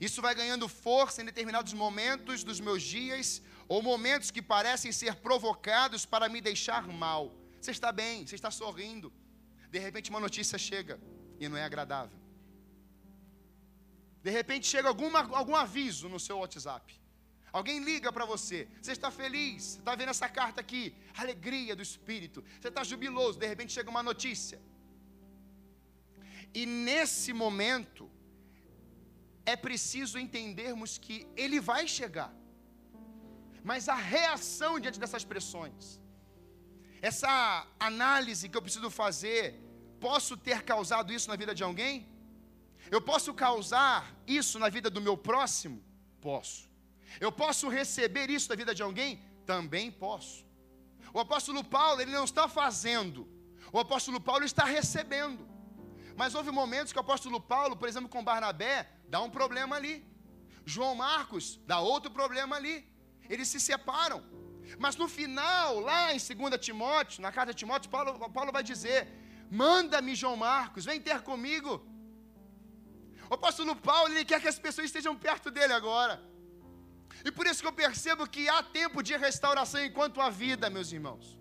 [0.00, 5.16] Isso vai ganhando força em determinados momentos dos meus dias ou momentos que parecem ser
[5.16, 7.34] provocados para me deixar mal.
[7.60, 9.12] Você está bem, você está sorrindo,
[9.70, 11.00] de repente uma notícia chega
[11.38, 12.18] e não é agradável.
[14.22, 17.00] De repente chega alguma, algum aviso no seu WhatsApp.
[17.52, 18.68] Alguém liga para você.
[18.80, 20.94] Você está feliz, está vendo essa carta aqui.
[21.16, 22.44] Alegria do Espírito.
[22.60, 23.38] Você está jubiloso.
[23.38, 24.60] De repente chega uma notícia.
[26.54, 28.10] E nesse momento,
[29.44, 32.32] é preciso entendermos que ele vai chegar.
[33.62, 35.99] Mas a reação diante dessas pressões,
[37.02, 39.60] essa análise que eu preciso fazer,
[40.00, 42.08] posso ter causado isso na vida de alguém?
[42.90, 45.82] Eu posso causar isso na vida do meu próximo?
[46.20, 46.68] Posso.
[47.20, 49.20] Eu posso receber isso na vida de alguém?
[49.46, 50.44] Também posso.
[51.12, 53.28] O apóstolo Paulo, ele não está fazendo,
[53.72, 55.48] o apóstolo Paulo está recebendo.
[56.16, 60.04] Mas houve momentos que o apóstolo Paulo, por exemplo, com Barnabé, dá um problema ali.
[60.64, 62.86] João Marcos dá outro problema ali.
[63.28, 64.22] Eles se separam.
[64.78, 69.08] Mas no final, lá em 2 Timóteo, na carta de Timóteo, Paulo, Paulo vai dizer:
[69.50, 71.84] Manda-me, João Marcos, vem ter comigo.
[73.28, 76.20] O apóstolo Paulo, ele quer que as pessoas estejam perto dele agora.
[77.24, 80.90] E por isso que eu percebo que há tempo de restauração enquanto há vida, meus
[80.92, 81.38] irmãos.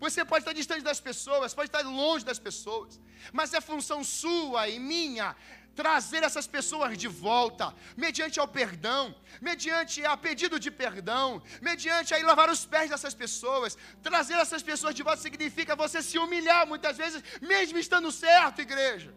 [0.00, 3.00] Você pode estar distante das pessoas, pode estar longe das pessoas,
[3.32, 5.36] mas é função sua e minha
[5.74, 12.18] trazer essas pessoas de volta, mediante ao perdão, mediante a pedido de perdão, mediante a
[12.18, 13.76] ir lavar os pés dessas pessoas.
[14.02, 19.12] Trazer essas pessoas de volta significa você se humilhar muitas vezes, mesmo estando certo, igreja.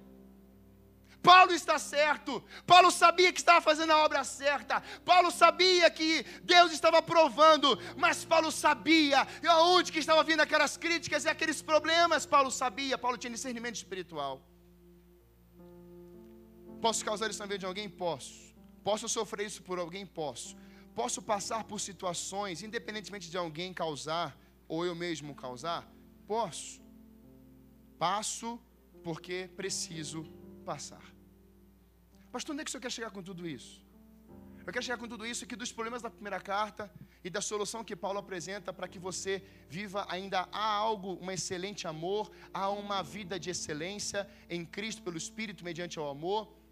[1.21, 2.43] Paulo está certo.
[2.67, 4.81] Paulo sabia que estava fazendo a obra certa.
[5.03, 11.25] Paulo sabia que Deus estava provando, mas Paulo sabia aonde que estava vindo aquelas críticas
[11.25, 12.27] e aqueles problemas.
[12.27, 14.39] Paulo sabia, Paulo tinha discernimento espiritual.
[16.85, 17.87] Posso causar isso na vida de alguém?
[17.89, 18.53] Posso.
[18.87, 20.05] Posso sofrer isso por alguém?
[20.05, 20.55] Posso.
[20.93, 24.27] Posso passar por situações, independentemente de alguém causar
[24.67, 25.81] ou eu mesmo causar?
[26.27, 26.79] Posso.
[27.97, 28.49] Passo
[29.03, 30.21] porque preciso
[30.63, 31.03] passar.
[32.31, 33.83] Pastor, onde é que o senhor quer chegar com tudo isso?
[34.63, 36.91] Eu quero chegar com tudo isso que dos problemas da primeira carta
[37.23, 41.87] e da solução que Paulo apresenta para que você viva ainda há algo, um excelente
[41.87, 46.63] amor, há uma vida de excelência em Cristo pelo Espírito mediante o amor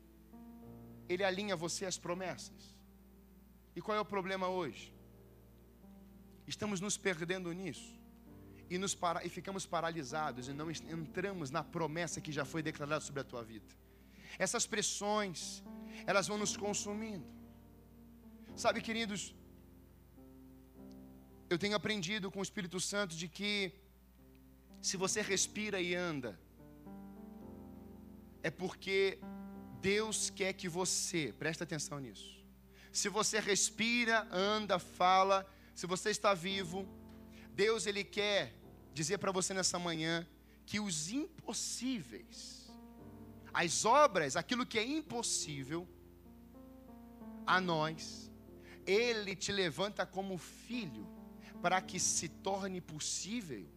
[1.10, 2.76] ele alinha você às promessas.
[3.76, 4.94] E qual é o problema hoje?
[6.48, 7.92] Estamos nos perdendo nisso.
[8.70, 13.02] E, nos para, e ficamos paralisados e não entramos na promessa que já foi declarada
[13.02, 13.66] sobre a tua vida.
[14.40, 15.64] Essas pressões,
[16.08, 17.26] elas vão nos consumindo.
[18.56, 19.36] Sabe, queridos,
[21.50, 23.74] eu tenho aprendido com o Espírito Santo de que
[24.82, 26.40] se você respira e anda,
[28.42, 29.20] é porque
[29.84, 32.42] Deus quer que você, presta atenção nisso.
[32.90, 36.88] Se você respira, anda, fala, se você está vivo,
[37.50, 38.54] Deus ele quer
[38.94, 40.26] dizer para você nessa manhã
[40.66, 42.72] que os impossíveis,
[43.54, 45.86] as obras, aquilo que é impossível
[47.46, 48.32] a nós,
[48.88, 51.06] ele te levanta como filho
[51.62, 53.68] para que se torne possível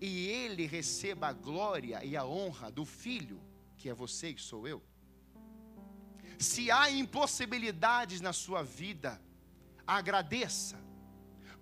[0.00, 3.42] e ele receba a glória e a honra do filho,
[3.76, 4.80] que é você e sou eu.
[6.40, 9.20] Se há impossibilidades na sua vida,
[9.86, 10.80] agradeça,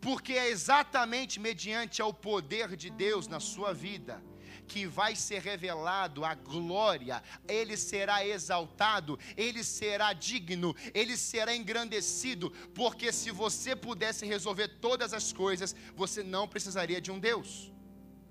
[0.01, 4.23] porque é exatamente mediante ao poder de Deus na sua vida
[4.69, 12.51] que vai ser revelado a glória, ele será exaltado, ele será digno, ele será engrandecido,
[12.75, 17.73] porque se você pudesse resolver todas as coisas, você não precisaria de um Deus,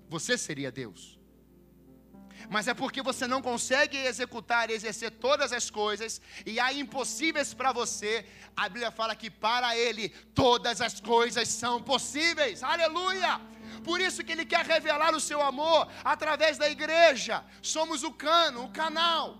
[0.08, 1.17] você seria Deus
[2.50, 7.52] mas é porque você não consegue executar e exercer todas as coisas, e há impossíveis
[7.52, 8.26] para você.
[8.56, 10.08] A Bíblia fala que para Ele
[10.44, 13.40] todas as coisas são possíveis, aleluia!
[13.84, 18.64] Por isso que Ele quer revelar o seu amor através da igreja, somos o cano,
[18.64, 19.36] o canal.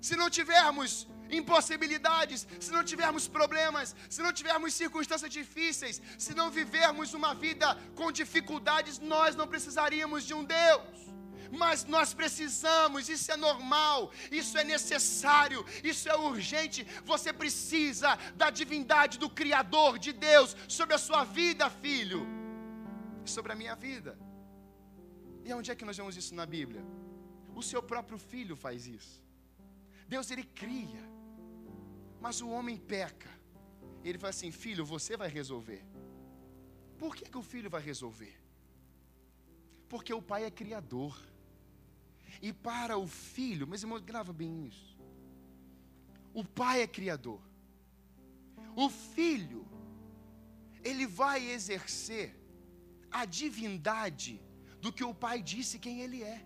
[0.00, 6.50] Se não tivermos impossibilidades, se não tivermos problemas, se não tivermos circunstâncias difíceis, se não
[6.50, 11.09] vivermos uma vida com dificuldades, nós não precisaríamos de um Deus
[11.50, 16.86] mas nós precisamos, isso é normal, isso é necessário, isso é urgente.
[17.04, 22.26] Você precisa da divindade do Criador, de Deus, sobre a sua vida, filho,
[23.24, 24.18] e sobre a minha vida.
[25.44, 26.84] E onde é que nós vemos isso na Bíblia?
[27.54, 29.24] O seu próprio filho faz isso.
[30.06, 31.02] Deus ele cria,
[32.20, 33.30] mas o homem peca.
[34.04, 35.84] Ele fala assim: filho, você vai resolver.
[36.98, 38.36] Por que, que o filho vai resolver?
[39.88, 41.18] Porque o pai é criador.
[42.40, 44.90] E para o filho, meus irmãos, grava bem isso.
[46.32, 47.40] O pai é criador.
[48.84, 49.62] O filho,
[50.88, 52.28] ele vai exercer
[53.10, 54.34] a divindade
[54.80, 56.40] do que o pai disse quem ele é.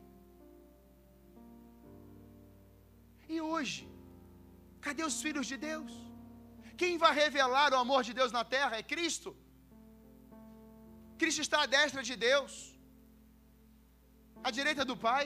[3.29, 3.83] E hoje,
[4.81, 5.93] cadê os filhos de Deus?
[6.81, 9.31] Quem vai revelar o amor de Deus na terra é Cristo.
[11.21, 12.53] Cristo está à destra de Deus,
[14.43, 15.25] à direita do Pai.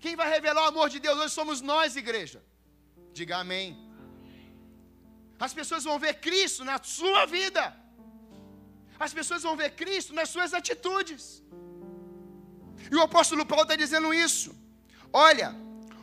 [0.00, 2.42] Quem vai revelar o amor de Deus hoje somos nós, igreja.
[3.12, 3.68] Diga amém.
[5.38, 7.64] As pessoas vão ver Cristo na sua vida.
[8.98, 11.42] As pessoas vão ver Cristo nas suas atitudes.
[12.90, 14.54] E o apóstolo Paulo está dizendo isso.
[15.12, 15.54] Olha,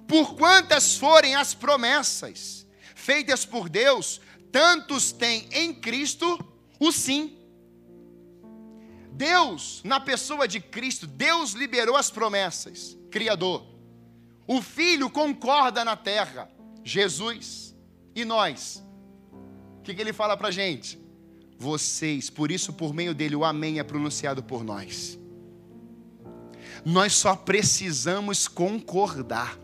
[0.08, 4.20] por quantas forem as promessas feitas por Deus,
[4.52, 6.28] tantos têm em Cristo
[6.80, 7.38] o sim.
[9.12, 13.77] Deus, na pessoa de Cristo, Deus liberou as promessas, Criador.
[14.48, 16.50] O Filho concorda na terra,
[16.84, 17.76] Jesus.
[18.16, 18.82] E nós?
[19.80, 20.98] O que, que ele fala para a gente?
[21.60, 25.20] Vocês, por isso, por meio dele, o Amém é pronunciado por nós.
[26.86, 29.60] Nós só precisamos concordar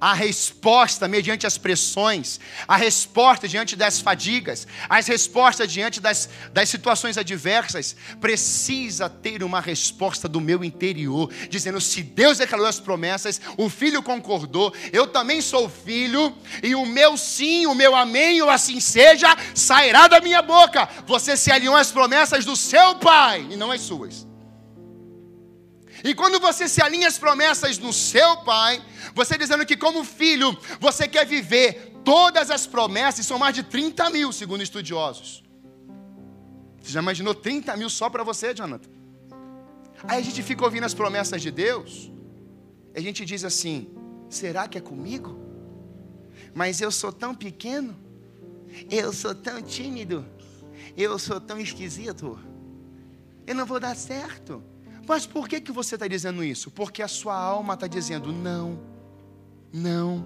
[0.00, 6.68] a resposta mediante as pressões, a resposta diante das fadigas, as respostas diante das, das
[6.68, 13.40] situações adversas, precisa ter uma resposta do meu interior, dizendo: se Deus declarou as promessas,
[13.56, 18.50] o filho concordou, eu também sou filho, e o meu sim, o meu amém, ou
[18.50, 20.88] assim seja, sairá da minha boca.
[21.06, 24.26] Você se alinhou às promessas do seu pai e não às suas.
[26.04, 28.82] E quando você se alinha às promessas do seu pai,
[29.14, 34.10] você dizendo que, como filho, você quer viver todas as promessas, são mais de 30
[34.10, 35.42] mil, segundo estudiosos.
[36.80, 38.88] Você já imaginou 30 mil só para você, Jonathan?
[40.04, 42.10] Aí a gente fica ouvindo as promessas de Deus,
[42.94, 43.90] e a gente diz assim:
[44.30, 45.36] será que é comigo?
[46.54, 47.96] Mas eu sou tão pequeno,
[48.90, 50.24] eu sou tão tímido,
[50.96, 52.38] eu sou tão esquisito,
[53.46, 54.62] eu não vou dar certo.
[55.08, 56.70] Mas por que, que você está dizendo isso?
[56.70, 58.78] Porque a sua alma está dizendo: não,
[59.72, 60.24] não,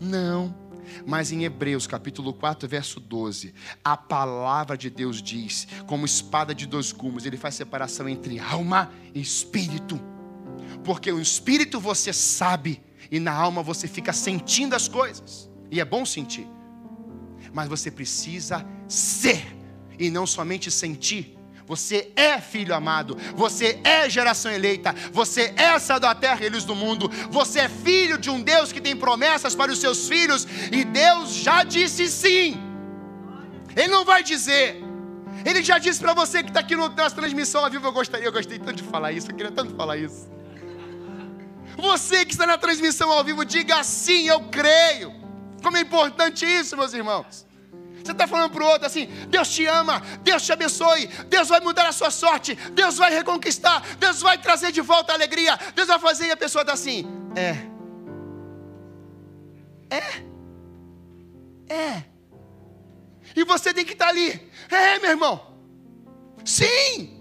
[0.00, 0.54] não.
[1.04, 6.64] Mas em Hebreus capítulo 4, verso 12, a palavra de Deus diz, como espada de
[6.64, 10.00] dois gumes, ele faz separação entre alma e espírito.
[10.84, 15.50] Porque o espírito você sabe, e na alma você fica sentindo as coisas.
[15.68, 16.46] E é bom sentir.
[17.52, 19.44] Mas você precisa ser,
[19.98, 21.35] e não somente sentir.
[21.66, 26.64] Você é filho amado, você é geração eleita, você é sal da terra e luz
[26.64, 30.46] do mundo, você é filho de um Deus que tem promessas para os seus filhos,
[30.70, 32.56] e Deus já disse sim.
[33.74, 34.80] Ele não vai dizer,
[35.44, 37.86] ele já disse para você que está aqui no, na transmissão ao vivo.
[37.86, 40.28] Eu gostaria, eu gostei tanto de falar isso, eu queria tanto falar isso.
[41.76, 45.14] Você que está na transmissão ao vivo, diga sim, eu creio.
[45.62, 47.46] Como é importante isso, meus irmãos.
[48.06, 51.58] Você está falando para o outro assim: Deus te ama, Deus te abençoe, Deus vai
[51.60, 55.88] mudar a sua sorte, Deus vai reconquistar, Deus vai trazer de volta a alegria, Deus
[55.88, 57.56] vai fazer e a pessoa está assim: é.
[59.90, 60.26] É.
[61.68, 62.04] É.
[63.34, 64.50] E você tem que estar tá ali.
[64.70, 65.54] É, meu irmão.
[66.44, 67.15] Sim.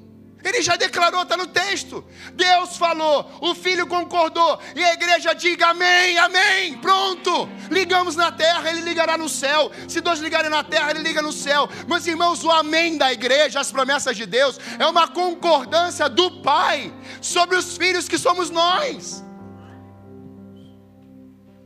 [0.46, 2.06] Ele já declarou, está no texto.
[2.34, 6.78] Deus falou, o filho concordou, e a igreja diga amém, amém.
[6.78, 7.50] Pronto.
[7.72, 9.72] Ligamos na terra, ele ligará no céu.
[9.88, 11.68] Se dois ligarem na terra, ele liga no céu.
[11.88, 16.94] Meus irmãos, o amém da igreja, as promessas de Deus, é uma concordância do Pai
[17.20, 19.24] sobre os filhos que somos nós.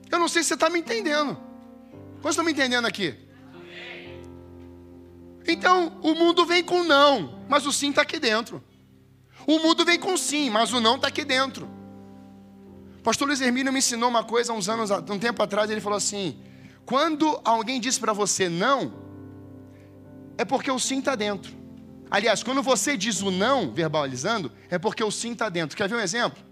[0.10, 1.38] Eu não sei se você está me entendendo.
[2.22, 3.14] Quantos estão me entendendo aqui?
[5.46, 8.64] Então, o mundo vem com não, mas o sim está aqui dentro.
[9.48, 11.68] O mundo vem com sim, mas o não está aqui dentro.
[13.04, 15.98] Pastor Luiz Hermínio me ensinou uma coisa há uns anos, um tempo atrás, ele falou
[15.98, 16.40] assim:
[16.86, 18.94] quando alguém diz para você não,
[20.38, 21.58] é porque o sim está dentro.
[22.12, 25.78] Aliás, quando você diz o não, verbalizando, é porque o sim está dentro.
[25.78, 26.44] Quer ver um exemplo?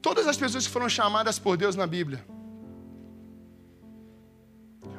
[0.00, 2.24] Todas as pessoas que foram chamadas por Deus na Bíblia.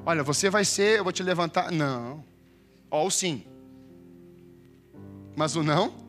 [0.06, 1.72] Olha, você vai ser, eu vou te levantar.
[1.72, 2.24] Não.
[2.92, 3.46] Ó, o sim.
[5.36, 6.07] Mas o não?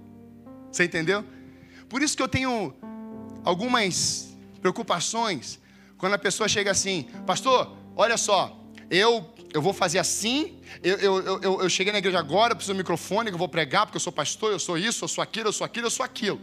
[0.78, 1.24] Você entendeu?
[1.88, 2.72] Por isso que eu tenho
[3.44, 5.58] algumas preocupações
[5.96, 8.56] quando a pessoa chega assim, pastor, olha só,
[8.88, 12.74] eu, eu vou fazer assim, eu, eu, eu, eu cheguei na igreja agora, eu preciso
[12.74, 15.48] do microfone, eu vou pregar porque eu sou pastor, eu sou isso, eu sou aquilo,
[15.48, 16.40] eu sou aquilo, eu sou aquilo.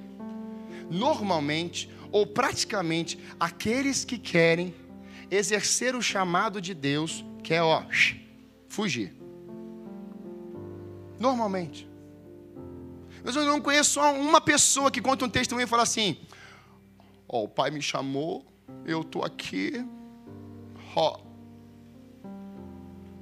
[0.92, 4.76] Normalmente, ou praticamente, aqueles que querem
[5.32, 7.84] exercer o chamado de Deus, que é ó,
[8.68, 9.16] fugir.
[11.18, 11.95] Normalmente.
[13.26, 16.16] Mas eu não conheço só uma pessoa que conta um testemunho e fala assim:
[17.28, 18.46] Ó, oh, o pai me chamou,
[18.86, 19.84] eu estou aqui.
[20.96, 21.20] Ó,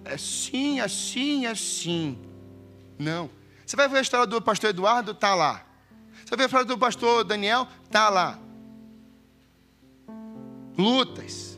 [0.04, 2.20] é sim, assim, assim.
[3.00, 3.30] Não.
[3.66, 5.13] Você vai ver a história do pastor Eduardo?
[5.13, 5.66] Tá lá.
[6.26, 7.66] Você vai ver a história do pastor Daniel?
[7.89, 8.38] Tá lá.
[10.78, 11.58] Lutas.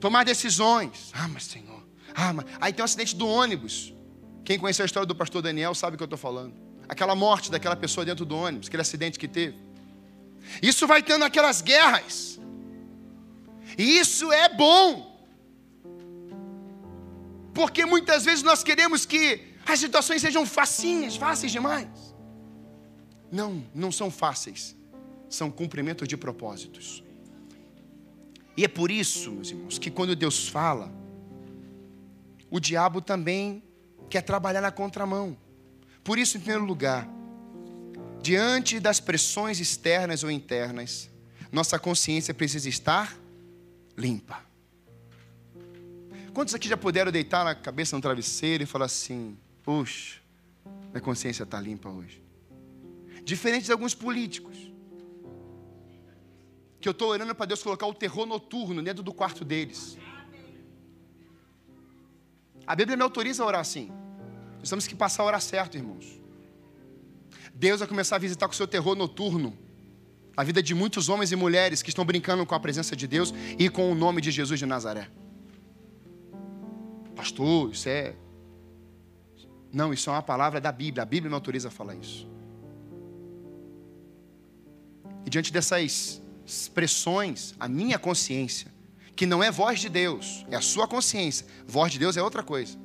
[0.00, 1.12] Tomar decisões.
[1.14, 1.84] Ah, mas Senhor.
[2.16, 2.46] Ah, mas...
[2.60, 3.94] Aí tem um acidente do ônibus.
[4.44, 7.52] Quem conheceu a história do pastor Daniel sabe o que eu estou falando aquela morte
[7.52, 9.56] daquela pessoa dentro do ônibus, aquele acidente que teve.
[10.60, 12.40] Isso vai tendo aquelas guerras.
[13.78, 14.84] E isso é bom.
[17.54, 21.88] Porque muitas vezes nós queremos que as situações sejam facinhas, fáceis demais.
[23.30, 24.76] Não, não são fáceis.
[25.28, 27.04] São cumprimentos de propósitos.
[28.56, 30.92] E é por isso, meus irmãos, que quando Deus fala,
[32.50, 33.62] o diabo também
[34.08, 35.38] quer trabalhar na contramão.
[36.10, 37.08] Por isso, em primeiro lugar,
[38.20, 41.08] diante das pressões externas ou internas,
[41.52, 43.16] nossa consciência precisa estar
[43.96, 44.44] limpa.
[46.34, 50.20] Quantos aqui já puderam deitar a cabeça no travesseiro e falar assim: puxa,
[50.90, 52.20] minha consciência está limpa hoje?
[53.22, 54.58] Diferente de alguns políticos,
[56.80, 59.96] que eu estou orando para Deus colocar o terror noturno dentro do quarto deles.
[62.66, 63.92] A Bíblia me autoriza a orar assim.
[64.60, 66.20] Nós temos que passar a hora certa, irmãos.
[67.54, 69.56] Deus vai começar a visitar com o seu terror noturno
[70.36, 73.34] a vida de muitos homens e mulheres que estão brincando com a presença de Deus
[73.58, 75.10] e com o nome de Jesus de Nazaré.
[77.14, 78.14] Pastor, isso é.
[79.72, 81.02] Não, isso é uma palavra da Bíblia.
[81.02, 82.26] A Bíblia me autoriza a falar isso.
[85.26, 88.72] E diante dessas expressões, a minha consciência,
[89.14, 91.46] que não é voz de Deus, é a sua consciência.
[91.66, 92.78] Voz de Deus é outra coisa.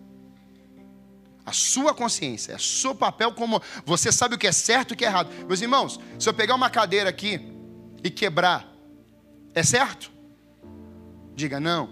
[1.46, 4.98] A sua consciência, é seu papel como você sabe o que é certo e o
[4.98, 5.30] que é errado.
[5.48, 7.40] Meus irmãos, se eu pegar uma cadeira aqui
[8.04, 8.68] e quebrar,
[9.54, 10.12] é certo?
[11.36, 11.90] Diga não.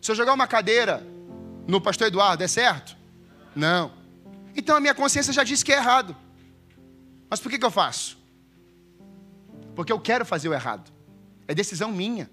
[0.00, 1.06] Se eu jogar uma cadeira
[1.66, 2.96] no pastor Eduardo, é certo?
[3.54, 3.92] Não.
[4.56, 6.16] Então a minha consciência já disse que é errado.
[7.30, 8.18] Mas por que, que eu faço?
[9.76, 10.90] Porque eu quero fazer o errado.
[11.46, 12.28] É decisão minha.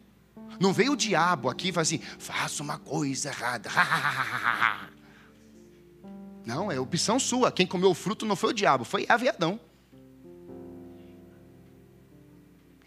[0.59, 3.69] Não veio o diabo aqui e fala assim: faça uma coisa errada.
[6.45, 7.51] Não, é opção sua.
[7.51, 9.59] Quem comeu o fruto não foi o diabo, foi a Adão.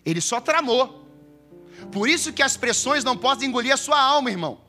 [0.04, 1.06] Ele só tramou.
[1.92, 4.60] Por isso que as pressões não podem engolir a sua alma, irmão.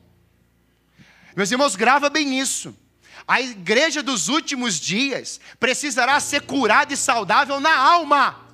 [1.35, 2.75] Meus irmãos, grava bem isso.
[3.27, 8.47] A igreja dos últimos dias precisará ser curada e saudável na alma.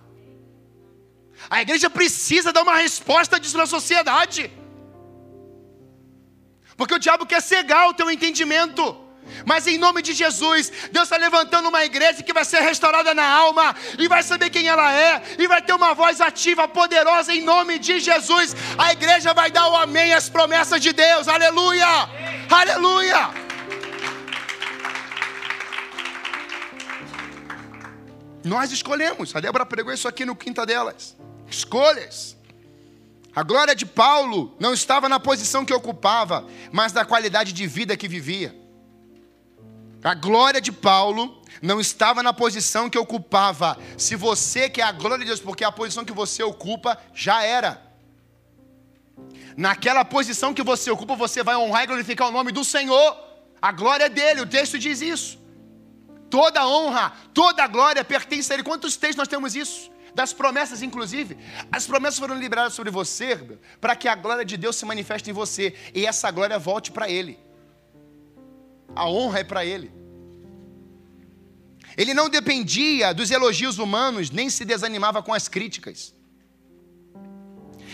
[1.49, 4.51] A igreja precisa dar uma resposta disso na sociedade.
[6.75, 9.04] Porque o diabo quer cegar o teu entendimento.
[9.45, 13.27] Mas em nome de Jesus, Deus está levantando uma igreja que vai ser restaurada na
[13.27, 17.41] alma e vai saber quem ela é e vai ter uma voz ativa, poderosa em
[17.41, 18.55] nome de Jesus.
[18.77, 21.27] A igreja vai dar o amém às promessas de Deus.
[21.27, 21.87] Aleluia!
[22.49, 23.29] Aleluia!
[28.43, 29.35] Nós escolhemos.
[29.35, 31.15] A Débora pregou isso aqui no quinta delas.
[31.49, 32.37] Escolhas.
[33.35, 37.97] A glória de Paulo não estava na posição que ocupava, mas na qualidade de vida
[37.97, 38.55] que vivia.
[40.05, 43.75] A glória de Paulo não estava na posição que ocupava.
[43.97, 47.81] Se você quer a glória de Deus, porque a posição que você ocupa já era.
[49.57, 53.17] Naquela posição que você ocupa, você vai honrar e glorificar o nome do Senhor.
[53.59, 55.39] A glória é dele, o texto diz isso.
[56.29, 58.63] Toda honra, toda glória pertence a Ele.
[58.63, 59.91] Quantos textos nós temos isso?
[60.13, 61.35] Das promessas, inclusive.
[61.71, 63.35] As promessas foram liberadas sobre você
[63.81, 67.09] para que a glória de Deus se manifeste em você e essa glória volte para
[67.09, 67.43] Ele.
[68.95, 69.91] A honra é para Ele.
[71.97, 76.13] Ele não dependia dos elogios humanos, nem se desanimava com as críticas.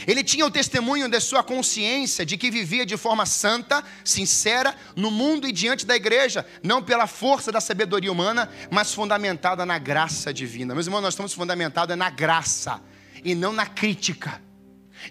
[0.07, 5.11] Ele tinha o testemunho de sua consciência de que vivia de forma santa, sincera, no
[5.11, 10.33] mundo e diante da igreja, não pela força da sabedoria humana, mas fundamentada na graça
[10.33, 10.73] divina.
[10.73, 12.81] Meus irmãos, nós estamos fundamentados na graça
[13.23, 14.41] e não na crítica.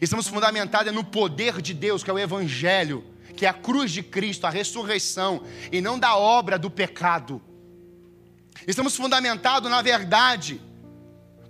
[0.01, 3.05] Estamos fundamentados no poder de Deus, que é o Evangelho,
[3.37, 7.41] que é a cruz de Cristo, a ressurreição, e não da obra do pecado.
[8.67, 10.61] Estamos fundamentados na verdade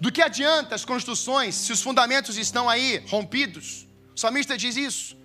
[0.00, 3.86] do que adianta as construções se os fundamentos estão aí rompidos?
[4.16, 5.16] O salmista diz isso.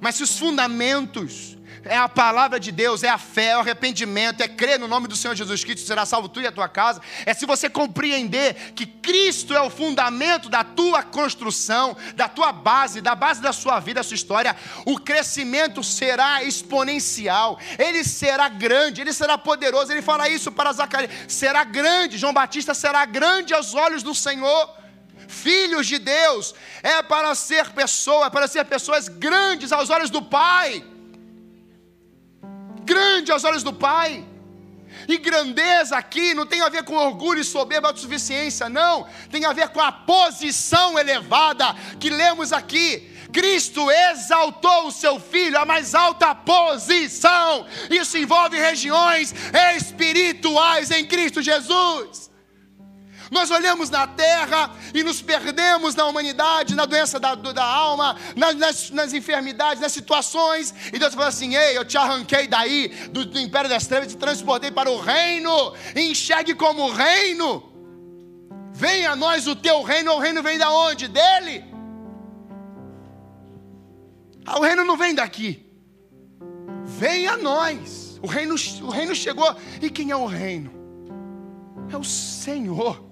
[0.00, 1.55] Mas se os fundamentos
[1.88, 5.08] é a palavra de Deus, é a fé, é o arrependimento, é crer no nome
[5.08, 7.00] do Senhor Jesus Cristo, será salvo tu e a tua casa.
[7.24, 13.00] É se você compreender que Cristo é o fundamento da tua construção, da tua base,
[13.00, 19.00] da base da sua vida, da sua história, o crescimento será exponencial, ele será grande,
[19.00, 19.92] ele será poderoso.
[19.92, 24.76] Ele fala isso para Zacarias: será grande, João Batista será grande aos olhos do Senhor
[25.28, 30.22] filhos de Deus, é para ser pessoa, é para ser pessoas grandes aos olhos do
[30.22, 30.84] Pai
[32.86, 34.24] grande aos olhos do Pai.
[35.08, 39.06] E grandeza aqui não tem a ver com orgulho e soberba de suficiência, não.
[39.30, 43.12] Tem a ver com a posição elevada que lemos aqui.
[43.32, 47.66] Cristo exaltou o seu filho à mais alta posição.
[47.90, 49.34] Isso envolve regiões
[49.76, 52.30] espirituais em Cristo Jesus.
[53.30, 58.90] Nós olhamos na terra e nos perdemos na humanidade, na doença da, da alma, nas,
[58.90, 60.74] nas, enfermidades, nas situações.
[60.92, 64.16] E Deus fala assim: Ei, eu te arranquei daí, do, do império das trevas, te
[64.16, 65.72] transportei para o reino.
[65.94, 67.72] Enxergue como reino.
[68.72, 70.12] Venha a nós o teu reino.
[70.12, 71.08] O reino vem da onde?
[71.08, 71.64] Dele.
[74.44, 75.66] Ah, o reino não vem daqui.
[76.84, 78.20] Vem a nós.
[78.22, 79.56] O reino, o reino chegou.
[79.82, 80.70] E quem é o reino?
[81.90, 83.05] É o Senhor.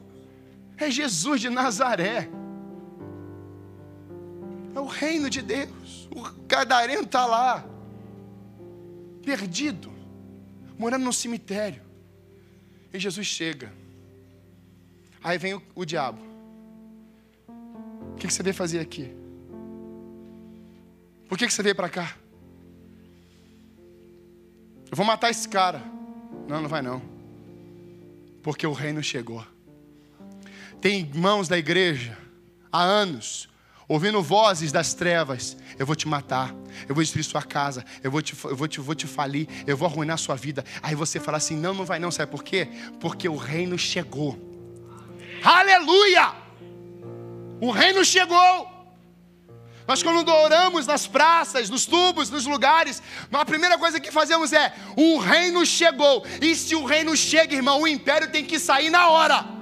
[0.76, 2.28] É Jesus de Nazaré.
[4.74, 6.08] É o reino de Deus.
[6.14, 7.64] O gadareno está lá,
[9.24, 9.92] perdido,
[10.78, 11.82] morando no cemitério.
[12.92, 13.72] E Jesus chega.
[15.22, 16.20] Aí vem o, o diabo.
[18.12, 19.12] O que, que, você veio fazer aqui?
[21.28, 22.16] Por que, que você veio para cá?
[24.90, 25.82] Eu vou matar esse cara.
[26.46, 27.02] Não, não vai não.
[28.42, 29.44] Porque o reino chegou.
[30.80, 32.16] Tem irmãos da igreja
[32.70, 33.48] há anos
[33.88, 36.54] ouvindo vozes das trevas, eu vou te matar,
[36.88, 39.76] eu vou destruir sua casa, eu vou te, eu vou te, vou te falir, eu
[39.76, 40.64] vou arruinar sua vida.
[40.82, 42.68] Aí você fala assim: não, não vai não, sabe por quê?
[43.00, 44.38] Porque o reino chegou.
[45.42, 46.32] Aleluia!
[47.60, 48.72] O reino chegou.
[49.86, 54.74] Nós, quando oramos nas praças, nos tubos, nos lugares, a primeira coisa que fazemos é:
[54.96, 56.24] o reino chegou.
[56.40, 59.53] E se o reino chega, irmão, o império tem que sair na hora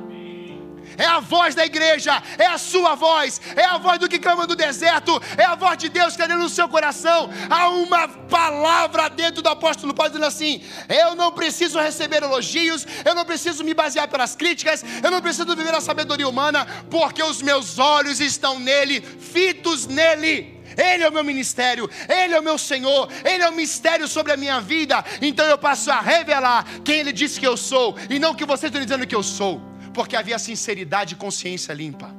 [0.97, 4.47] é a voz da igreja, é a sua voz, é a voz do que clama
[4.47, 7.31] do deserto, é a voz de Deus que está dentro do seu coração.
[7.51, 13.15] Há uma palavra dentro do apóstolo Paulo dizendo assim: Eu não preciso receber elogios, eu
[13.15, 17.43] não preciso me basear pelas críticas, eu não preciso viver a sabedoria humana, porque os
[17.43, 20.63] meus olhos estão nele, fitos nele.
[20.77, 24.33] Ele é o meu ministério, Ele é o meu Senhor, Ele é o mistério sobre
[24.33, 25.05] a minha vida.
[25.21, 28.71] Então eu passo a revelar quem Ele disse que eu sou, e não que vocês
[28.71, 32.15] estão dizendo que eu sou porque havia sinceridade e consciência limpa.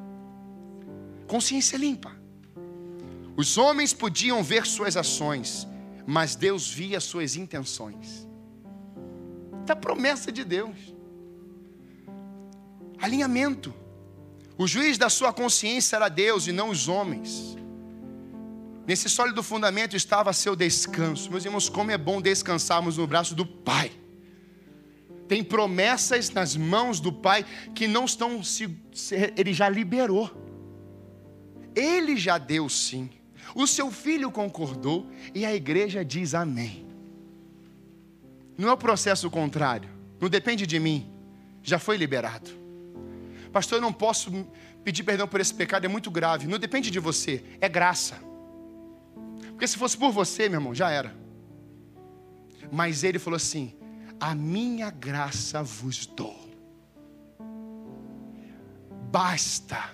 [1.28, 2.12] Consciência limpa.
[3.36, 5.68] Os homens podiam ver suas ações,
[6.06, 8.28] mas Deus via suas intenções.
[9.66, 10.78] Da promessa de Deus.
[13.00, 13.74] Alinhamento.
[14.58, 17.58] O juiz da sua consciência era Deus e não os homens.
[18.86, 21.32] Nesse sólido fundamento estava seu descanso.
[21.32, 24.03] Meus irmãos, como é bom descansarmos no braço do Pai
[25.34, 28.70] tem promessas nas mãos do Pai que não estão se,
[29.36, 30.30] ele já liberou.
[31.76, 33.10] Ele já deu sim.
[33.56, 36.86] O seu filho concordou e a igreja diz amém.
[38.56, 39.90] Não é o processo contrário.
[40.22, 41.12] Não depende de mim.
[41.64, 42.52] Já foi liberado.
[43.52, 44.32] Pastor, eu não posso
[44.84, 46.46] pedir perdão por esse pecado, é muito grave.
[46.46, 48.20] Não depende de você, é graça.
[49.48, 51.12] Porque se fosse por você, meu irmão, já era.
[52.72, 53.74] Mas ele falou assim:
[54.20, 56.40] A minha graça vos dou.
[59.12, 59.92] Basta.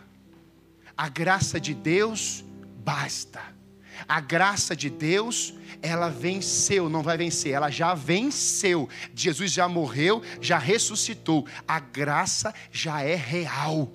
[0.96, 2.44] A graça de Deus
[2.84, 3.42] basta.
[4.08, 8.88] A graça de Deus, ela venceu, não vai vencer, ela já venceu.
[9.14, 11.46] Jesus já morreu, já ressuscitou.
[11.68, 13.92] A graça já é real.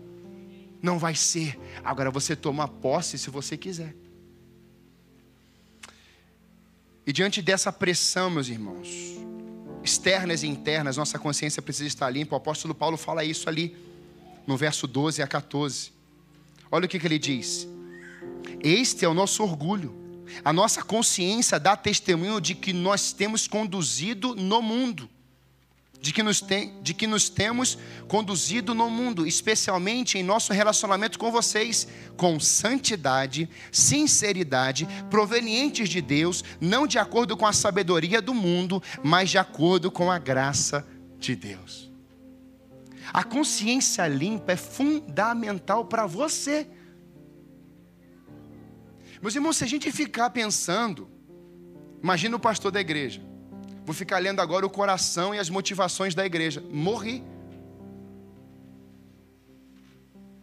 [0.83, 1.59] Não vai ser.
[1.83, 3.95] Agora você toma posse se você quiser.
[7.07, 9.14] E diante dessa pressão, meus irmãos,
[9.85, 12.35] externas e internas, nossa consciência precisa estar limpa.
[12.35, 13.77] O apóstolo Paulo fala isso ali,
[14.47, 15.93] no verso 12 a 14.
[16.71, 17.69] Olha o que, que ele diz:
[18.63, 20.03] Este é o nosso orgulho.
[20.43, 25.09] A nossa consciência dá testemunho de que nós temos conduzido no mundo
[26.05, 31.19] de que, nos tem, de que nos temos conduzido no mundo, especialmente em nosso relacionamento
[31.19, 38.35] com vocês, com santidade, sinceridade, provenientes de Deus, não de acordo com a sabedoria do
[38.35, 40.87] mundo, mas de acordo com a graça
[41.19, 41.91] de Deus.
[43.11, 46.69] A consciência limpa é fundamental para você.
[49.23, 51.09] Meus irmãos, se a gente ficar pensando,
[52.03, 53.23] imagina o pastor da igreja.
[53.85, 56.63] Vou ficar lendo agora o coração e as motivações da igreja.
[56.71, 57.23] Morri.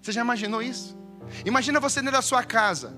[0.02, 0.98] Você já imaginou isso?
[1.46, 2.96] Imagina você dentro da sua casa.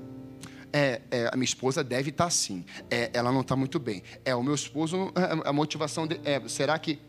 [0.72, 2.66] É, é, a minha esposa deve estar assim.
[2.90, 4.04] É, ela não está muito bem.
[4.26, 7.00] É, o meu esposo, a, a motivação de, é, será que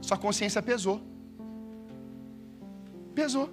[0.00, 1.02] sua consciência pesou?
[3.14, 3.50] Pesou.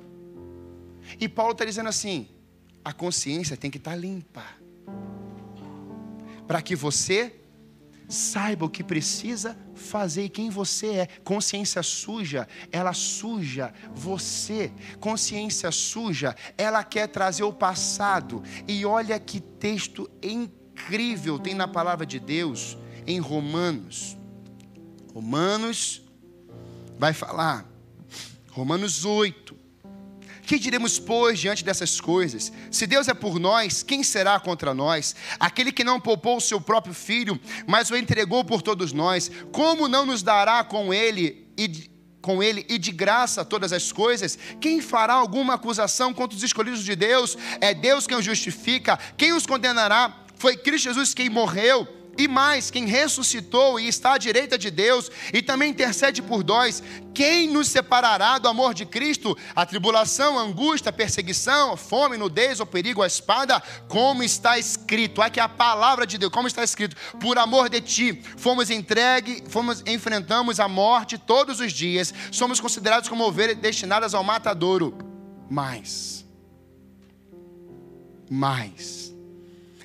[1.20, 2.28] E Paulo está dizendo assim:
[2.84, 4.44] a consciência tem que estar tá limpa,
[6.46, 7.41] para que você
[8.12, 11.08] Saiba o que precisa fazer e quem você é.
[11.24, 14.70] Consciência suja, ela suja você.
[15.00, 18.44] Consciência suja, ela quer trazer o passado.
[18.68, 24.18] E olha que texto incrível tem na palavra de Deus em Romanos.
[25.14, 26.02] Romanos
[27.00, 27.66] vai falar.
[28.52, 29.61] Romanos 8.
[30.52, 32.52] Que diremos, pois, diante dessas coisas?
[32.70, 35.16] Se Deus é por nós, quem será contra nós?
[35.40, 39.88] Aquele que não poupou o seu próprio filho, mas o entregou por todos nós, como
[39.88, 41.90] não nos dará com ele e
[42.22, 46.84] com ele e de graça todas as coisas, quem fará alguma acusação contra os escolhidos
[46.84, 47.38] de Deus?
[47.62, 49.00] É Deus quem os justifica.
[49.16, 50.26] Quem os condenará?
[50.36, 55.10] Foi Cristo Jesus quem morreu e mais, quem ressuscitou e está à direita de Deus
[55.34, 56.84] e também intercede por nós,
[57.14, 59.38] quem nos separará do amor de Cristo?
[59.56, 64.60] A tribulação, a angústia, a perseguição, a fome, nudez, o perigo, a espada, como está
[64.60, 65.22] escrito.
[65.22, 69.44] Aqui é a palavra de Deus, como está escrito: por amor de ti, fomos entregue,
[69.48, 74.98] fomos enfrentamos a morte todos os dias, somos considerados como ovelhas destinadas ao matadouro.
[75.50, 76.26] Mais,
[78.30, 79.01] mais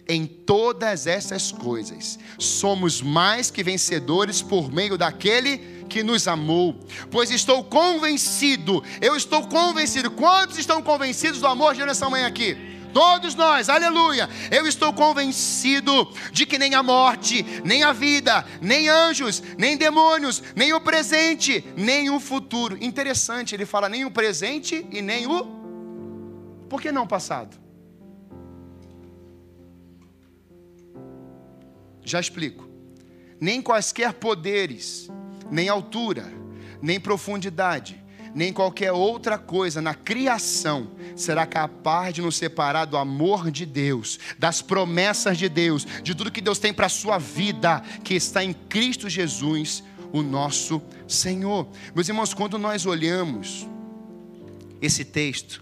[0.08, 6.78] em todas essas coisas, somos mais que vencedores por meio daquele que nos amou.
[7.10, 10.10] Pois estou convencido, eu estou convencido.
[10.10, 12.56] Quantos estão convencidos do amor de Deus nessa manhã aqui?
[12.92, 14.28] Todos nós, aleluia.
[14.50, 20.42] Eu estou convencido de que nem a morte, nem a vida, nem anjos, nem demônios,
[20.54, 22.78] nem o presente, nem o futuro.
[22.80, 25.46] Interessante, ele fala nem o presente e nem o.
[26.70, 27.65] Por que não o passado?
[32.06, 32.66] Já explico.
[33.40, 35.10] Nem quaisquer poderes,
[35.50, 36.32] nem altura,
[36.80, 38.02] nem profundidade,
[38.32, 44.20] nem qualquer outra coisa na criação será capaz de nos separar do amor de Deus,
[44.38, 48.44] das promessas de Deus, de tudo que Deus tem para a sua vida, que está
[48.44, 49.82] em Cristo Jesus,
[50.12, 51.68] o nosso Senhor.
[51.92, 53.66] Meus irmãos, quando nós olhamos
[54.80, 55.60] esse texto,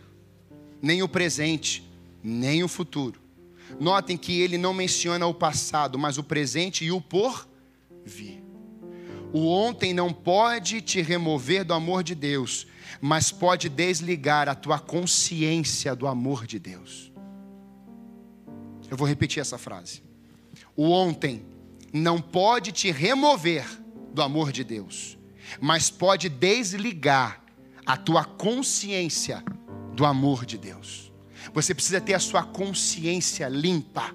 [0.83, 1.91] nem o presente,
[2.23, 3.24] nem o futuro,
[3.81, 8.43] Notem que ele não menciona o passado, mas o presente e o porvir.
[9.33, 12.67] O ontem não pode te remover do amor de Deus,
[13.01, 17.13] mas pode desligar a tua consciência do amor de Deus.
[18.89, 20.03] Eu vou repetir essa frase.
[20.77, 21.45] O ontem
[21.93, 23.67] não pode te remover
[24.13, 25.19] do amor de Deus,
[25.61, 27.43] mas pode desligar
[27.85, 29.43] a tua consciência
[29.95, 31.04] do amor de Deus.
[31.53, 34.15] Você precisa ter a sua consciência limpa.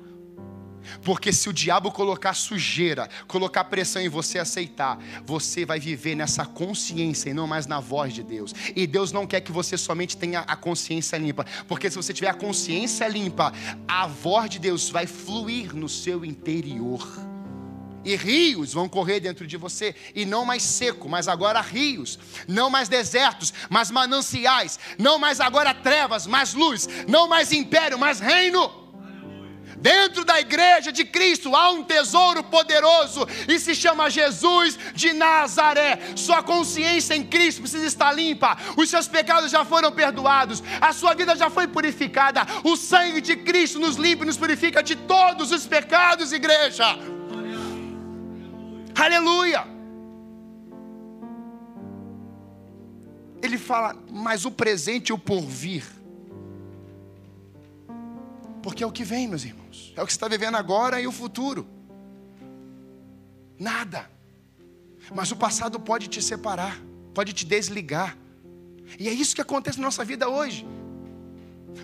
[1.04, 6.46] Porque se o diabo colocar sujeira, colocar pressão em você aceitar, você vai viver nessa
[6.46, 8.54] consciência e não mais na voz de Deus.
[8.76, 12.30] E Deus não quer que você somente tenha a consciência limpa, porque se você tiver
[12.30, 13.54] a consciência limpa,
[13.88, 17.08] a voz de Deus vai fluir no seu interior.
[18.04, 22.70] E rios vão correr dentro de você, e não mais seco, mas agora rios, não
[22.70, 28.80] mais desertos, mas mananciais, não mais agora trevas, mas luz, não mais império, mas reino.
[29.78, 36.00] Dentro da igreja de Cristo há um tesouro poderoso e se chama Jesus de Nazaré.
[36.18, 41.14] Sua consciência em Cristo precisa estar limpa, os seus pecados já foram perdoados, a sua
[41.14, 42.46] vida já foi purificada.
[42.64, 47.19] O sangue de Cristo nos limpa e nos purifica de todos os pecados, igreja.
[49.00, 49.66] Aleluia!
[53.42, 55.86] Ele fala, mas o presente e o porvir.
[58.62, 59.94] Porque é o que vem, meus irmãos.
[59.96, 61.66] É o que você está vivendo agora e o futuro.
[63.58, 64.10] Nada.
[65.16, 66.78] Mas o passado pode te separar,
[67.14, 68.18] pode te desligar.
[69.00, 70.68] E é isso que acontece na nossa vida hoje.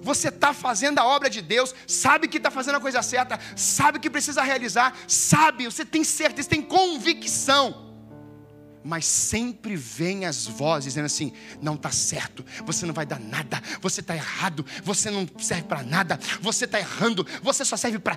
[0.01, 3.99] Você está fazendo a obra de Deus, sabe que está fazendo a coisa certa, sabe
[3.99, 7.85] que precisa realizar, sabe, você tem certeza, tem convicção.
[8.87, 13.59] Mas sempre vem as vozes dizendo assim: não está certo, você não vai dar nada,
[13.81, 18.15] você está errado, você não serve para nada, você está errando, você só serve para.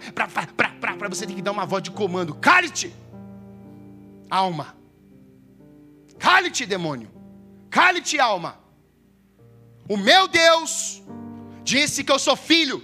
[1.08, 2.94] Você tem que dar uma voz de comando: cale-te,
[4.28, 4.76] alma,
[6.18, 7.10] cale-te, demônio,
[7.70, 8.60] cale-te, alma.
[9.88, 11.02] O meu Deus
[11.68, 12.82] disse que eu sou filho.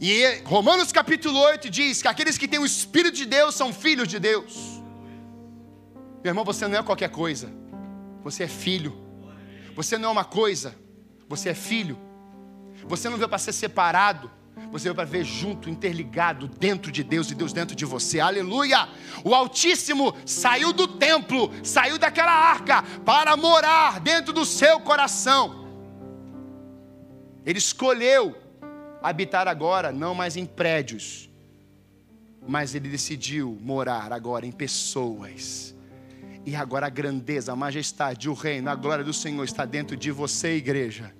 [0.00, 4.08] E Romanos capítulo 8 diz que aqueles que têm o Espírito de Deus são filhos
[4.08, 4.54] de Deus.
[6.22, 7.52] Meu irmão, você não é qualquer coisa,
[8.22, 8.92] você é filho.
[9.76, 10.74] Você não é uma coisa,
[11.28, 11.98] você é filho.
[12.84, 14.30] Você não veio para ser separado,
[14.72, 18.18] você veio para ver junto, interligado, dentro de Deus e Deus dentro de você.
[18.18, 18.88] Aleluia!
[19.22, 25.65] O Altíssimo saiu do templo, saiu daquela arca para morar dentro do seu coração.
[27.46, 28.36] Ele escolheu
[29.00, 31.30] habitar agora, não mais em prédios,
[32.46, 35.72] mas ele decidiu morar agora em pessoas.
[36.44, 40.10] E agora a grandeza, a majestade, o reino, a glória do Senhor está dentro de
[40.10, 41.14] você, igreja.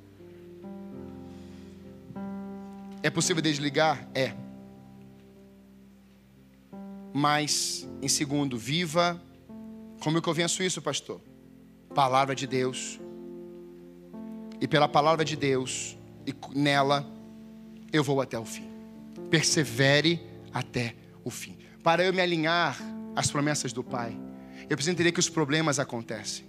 [3.02, 4.08] É possível desligar?
[4.12, 4.34] É.
[7.12, 9.20] Mas, em segundo, viva.
[10.00, 11.20] Como é que eu venço isso, pastor?
[11.94, 13.00] Palavra de Deus.
[14.60, 15.95] E pela palavra de Deus,
[16.26, 17.06] e nela
[17.92, 18.68] eu vou até o fim.
[19.30, 20.20] Persevere
[20.52, 21.56] até o fim.
[21.82, 22.76] Para eu me alinhar
[23.14, 24.16] às promessas do Pai,
[24.68, 26.44] eu preciso entender que os problemas acontecem.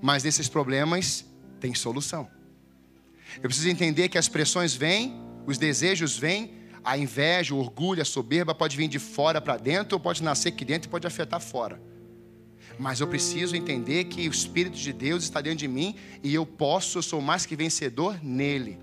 [0.00, 1.24] Mas nesses problemas
[1.60, 2.28] tem solução.
[3.36, 5.14] Eu preciso entender que as pressões vêm,
[5.46, 9.96] os desejos vêm, a inveja, o orgulho, a soberba pode vir de fora para dentro,
[9.96, 11.80] ou pode nascer aqui dentro e pode afetar fora.
[12.78, 16.46] Mas eu preciso entender que o Espírito de Deus está dentro de mim e eu
[16.46, 18.78] posso, eu sou mais que vencedor nele.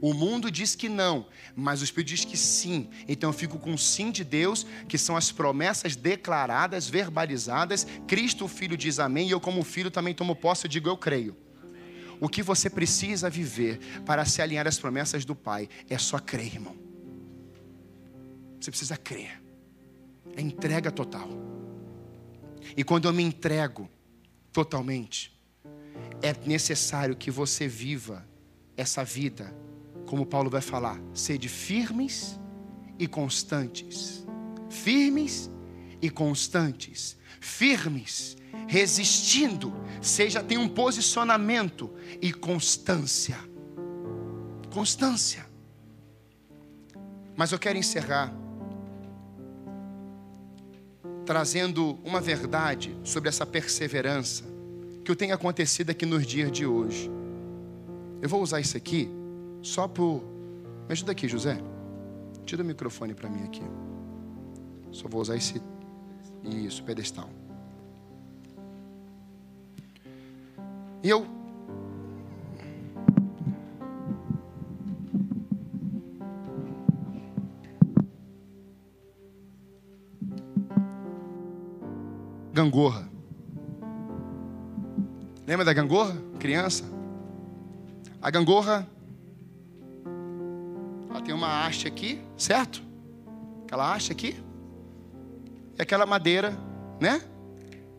[0.00, 2.88] O mundo diz que não, mas o Espírito diz que sim.
[3.06, 7.86] Então eu fico com o sim de Deus, que são as promessas declaradas, verbalizadas.
[8.06, 10.96] Cristo, o Filho, diz amém, e eu, como filho, também tomo posse e digo eu
[10.96, 11.36] creio.
[12.18, 16.54] O que você precisa viver para se alinhar às promessas do Pai é só crer,
[16.54, 16.76] irmão.
[18.58, 19.42] Você precisa crer.
[20.36, 21.49] É entrega total.
[22.76, 23.88] E quando eu me entrego
[24.52, 25.38] totalmente,
[26.22, 28.26] é necessário que você viva
[28.76, 29.54] essa vida,
[30.06, 32.38] como Paulo vai falar, sede firmes
[32.98, 34.26] e constantes.
[34.68, 35.50] Firmes
[36.00, 37.16] e constantes.
[37.40, 41.90] Firmes, resistindo, seja tem um posicionamento
[42.20, 43.38] e constância.
[44.72, 45.46] Constância.
[47.36, 48.34] Mas eu quero encerrar
[51.30, 54.42] trazendo uma verdade sobre essa perseverança
[55.04, 57.08] que tem acontecido aqui nos dias de hoje.
[58.20, 59.08] Eu vou usar isso aqui
[59.62, 60.24] só por.
[60.88, 61.56] Me ajuda aqui, José.
[62.44, 63.62] Tira o microfone para mim aqui.
[64.90, 65.62] Só vou usar esse.
[66.42, 67.30] Isso, pedestal.
[71.00, 71.24] E eu
[82.70, 83.10] gangorra.
[85.44, 86.16] Lembra da gangorra?
[86.38, 86.84] Criança?
[88.22, 88.86] A gangorra,
[91.08, 92.80] ela tem uma haste aqui, certo?
[93.64, 94.36] Aquela haste aqui.
[95.76, 96.56] E aquela madeira,
[97.00, 97.20] né?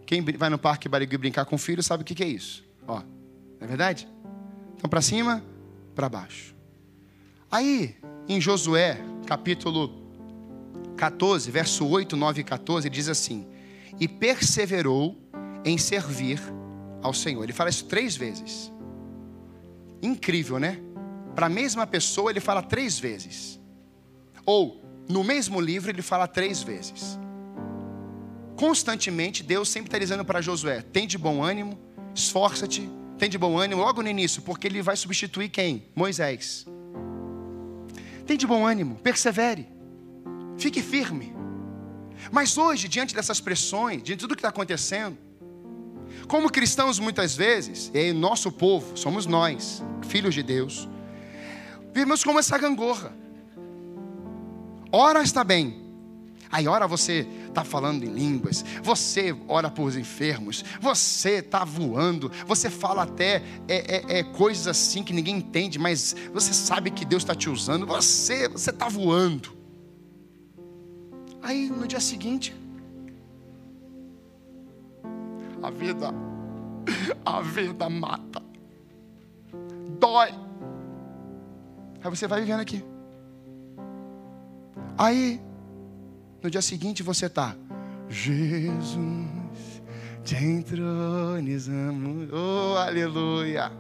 [0.05, 2.63] Quem vai no parque Barigui brincar com o filho sabe o que é isso.
[2.87, 3.05] Ó, não
[3.59, 4.07] é verdade?
[4.77, 5.43] Então, para cima,
[5.93, 6.55] para baixo.
[7.49, 7.97] Aí,
[8.27, 8.97] em Josué,
[9.27, 9.91] capítulo
[10.95, 13.45] 14, verso 8, 9 e 14, diz assim:
[13.99, 15.17] e perseverou
[15.63, 16.39] em servir
[17.01, 17.43] ao Senhor.
[17.43, 18.71] Ele fala isso três vezes.
[20.01, 20.79] Incrível, né?
[21.35, 23.59] Para a mesma pessoa ele fala três vezes.
[24.45, 27.19] Ou No mesmo livro, ele fala três vezes.
[28.55, 31.77] Constantemente, Deus sempre está dizendo para Josué: tem de bom ânimo,
[32.13, 35.85] esforça-te, tem de bom ânimo, logo no início, porque ele vai substituir quem?
[35.95, 36.65] Moisés.
[38.25, 39.67] Tem de bom ânimo, persevere,
[40.57, 41.33] fique firme.
[42.29, 45.17] Mas hoje, diante dessas pressões, diante de tudo que está acontecendo,
[46.27, 50.87] como cristãos, muitas vezes, e aí, nosso povo, somos nós, filhos de Deus,
[51.93, 53.13] vivemos como essa gangorra.
[54.91, 55.81] Ora está bem,
[56.51, 62.31] aí ora você está falando em línguas, você ora por os enfermos, você está voando,
[62.45, 67.05] você fala até é, é, é, coisas assim que ninguém entende, mas você sabe que
[67.05, 69.60] Deus está te usando, você você está voando.
[71.41, 72.55] Aí no dia seguinte,
[75.61, 76.13] a vida,
[77.25, 78.41] a vida mata,
[79.99, 80.29] dói.
[82.03, 82.83] Aí você vai vivendo aqui.
[84.97, 85.41] Aí,
[86.43, 87.55] no dia seguinte você está,
[88.09, 89.81] Jesus,
[90.23, 93.71] te entronizamos, oh aleluia.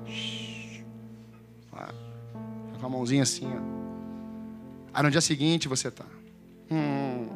[2.79, 3.81] Com a mãozinha assim, ó.
[4.93, 6.05] Aí no dia seguinte você está,
[6.71, 7.27] hum,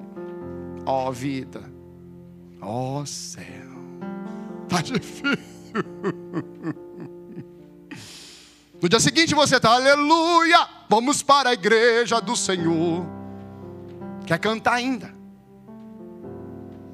[0.85, 1.63] ó vida,
[2.61, 3.45] ó céu.
[4.63, 5.45] Está difícil.
[8.81, 13.05] No dia seguinte você está, aleluia, vamos para a igreja do Senhor.
[14.27, 15.13] Quer cantar ainda?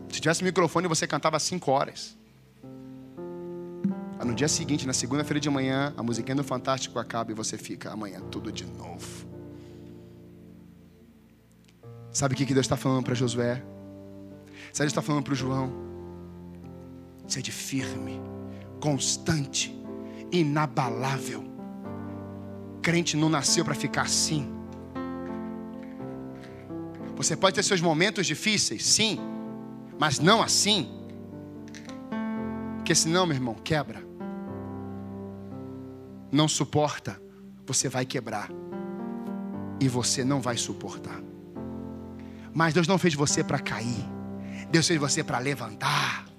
[0.09, 2.17] Se tivesse microfone, você cantava cinco horas.
[4.23, 7.91] no dia seguinte, na segunda-feira de manhã, a musiquinha do Fantástico acaba e você fica
[7.91, 9.25] amanhã tudo de novo.
[12.11, 13.63] Sabe o que Deus está falando para Josué?
[14.73, 15.71] Sabe está falando para o João?
[17.27, 18.19] Sede firme,
[18.79, 19.75] constante,
[20.31, 21.43] inabalável.
[22.81, 24.49] Crente não nasceu para ficar assim.
[27.15, 29.19] Você pode ter seus momentos difíceis, sim,
[29.99, 30.89] mas não assim.
[32.77, 34.03] Porque senão, meu irmão, quebra.
[36.31, 37.21] Não suporta,
[37.67, 38.49] você vai quebrar.
[39.79, 41.21] E você não vai suportar.
[42.53, 44.20] Mas Deus não fez você para cair.
[44.71, 46.31] Deus fez você para levantar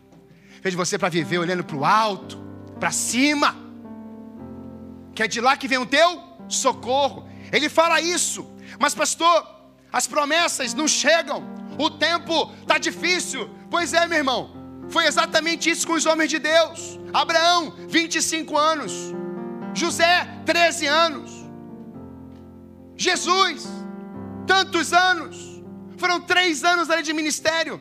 [0.63, 2.39] fez você para viver olhando para o alto,
[2.79, 3.57] para cima,
[5.13, 7.29] que é de lá que vem o teu socorro.
[7.53, 9.45] Ele fala isso, mas pastor,
[9.93, 11.43] as promessas não chegam,
[11.77, 13.51] o tempo está difícil.
[13.69, 14.41] Pois é, meu irmão,
[14.89, 16.99] foi exatamente isso com os homens de Deus.
[17.13, 18.93] Abraão, 25 anos,
[19.75, 21.31] José, 13 anos,
[22.97, 23.67] Jesus,
[24.47, 25.61] tantos anos,
[25.97, 27.81] foram três anos ali de ministério.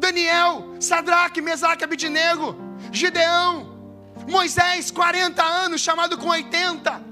[0.00, 2.56] Daniel, Sadraque, Mesaque, Abidinego,
[2.90, 3.78] Gideão,
[4.26, 7.10] Moisés, 40 anos, chamado com 80.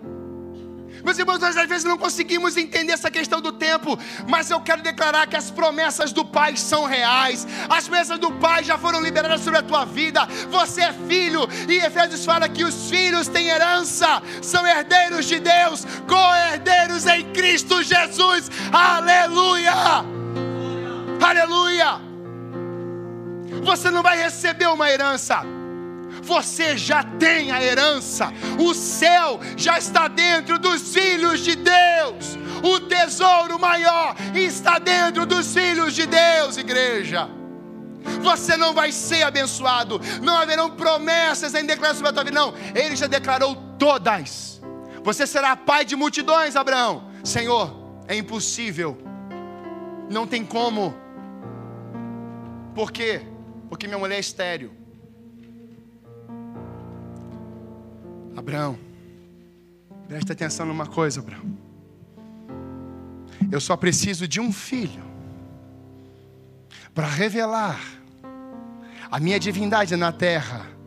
[1.05, 4.83] Meus irmãos, nós às vezes não conseguimos entender essa questão do tempo, mas eu quero
[4.83, 9.43] declarar que as promessas do Pai são reais, as promessas do Pai já foram liberadas
[9.43, 10.27] sobre a tua vida.
[10.51, 15.87] Você é filho, e Efésios fala que os filhos têm herança, são herdeiros de Deus,
[16.09, 18.51] co-herdeiros em Cristo Jesus.
[18.73, 20.05] Aleluia!
[21.21, 22.08] Aleluia!
[23.69, 25.43] Você não vai receber uma herança.
[26.23, 28.33] Você já tem a herança.
[28.59, 32.39] O céu já está dentro dos filhos de Deus.
[32.63, 37.29] O tesouro maior está dentro dos filhos de Deus, igreja.
[38.23, 40.01] Você não vai ser abençoado.
[40.23, 42.41] Não haverão promessas em declaração sobre a tua vida.
[42.41, 44.63] Não, ele já declarou todas.
[45.05, 47.11] Você será pai de multidões, Abraão.
[47.23, 47.71] Senhor,
[48.09, 48.97] é impossível.
[50.09, 50.97] Não tem como.
[52.75, 53.37] Por quê?
[53.69, 54.73] Porque minha mulher é estéreo.
[58.37, 58.79] Abraão,
[60.07, 61.59] presta atenção numa coisa, Abraão.
[63.51, 65.03] Eu só preciso de um filho
[66.95, 67.81] para revelar
[69.11, 70.78] a minha divindade na terra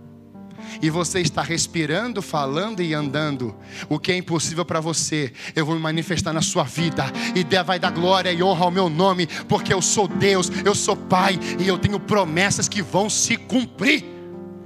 [0.82, 3.56] e você está respirando, falando e andando,
[3.88, 7.06] o que é impossível para você, eu vou me manifestar na sua vida,
[7.36, 10.96] e vai dar glória e honra ao meu nome, porque eu sou Deus, eu sou
[10.96, 14.04] Pai, e eu tenho promessas que vão se cumprir.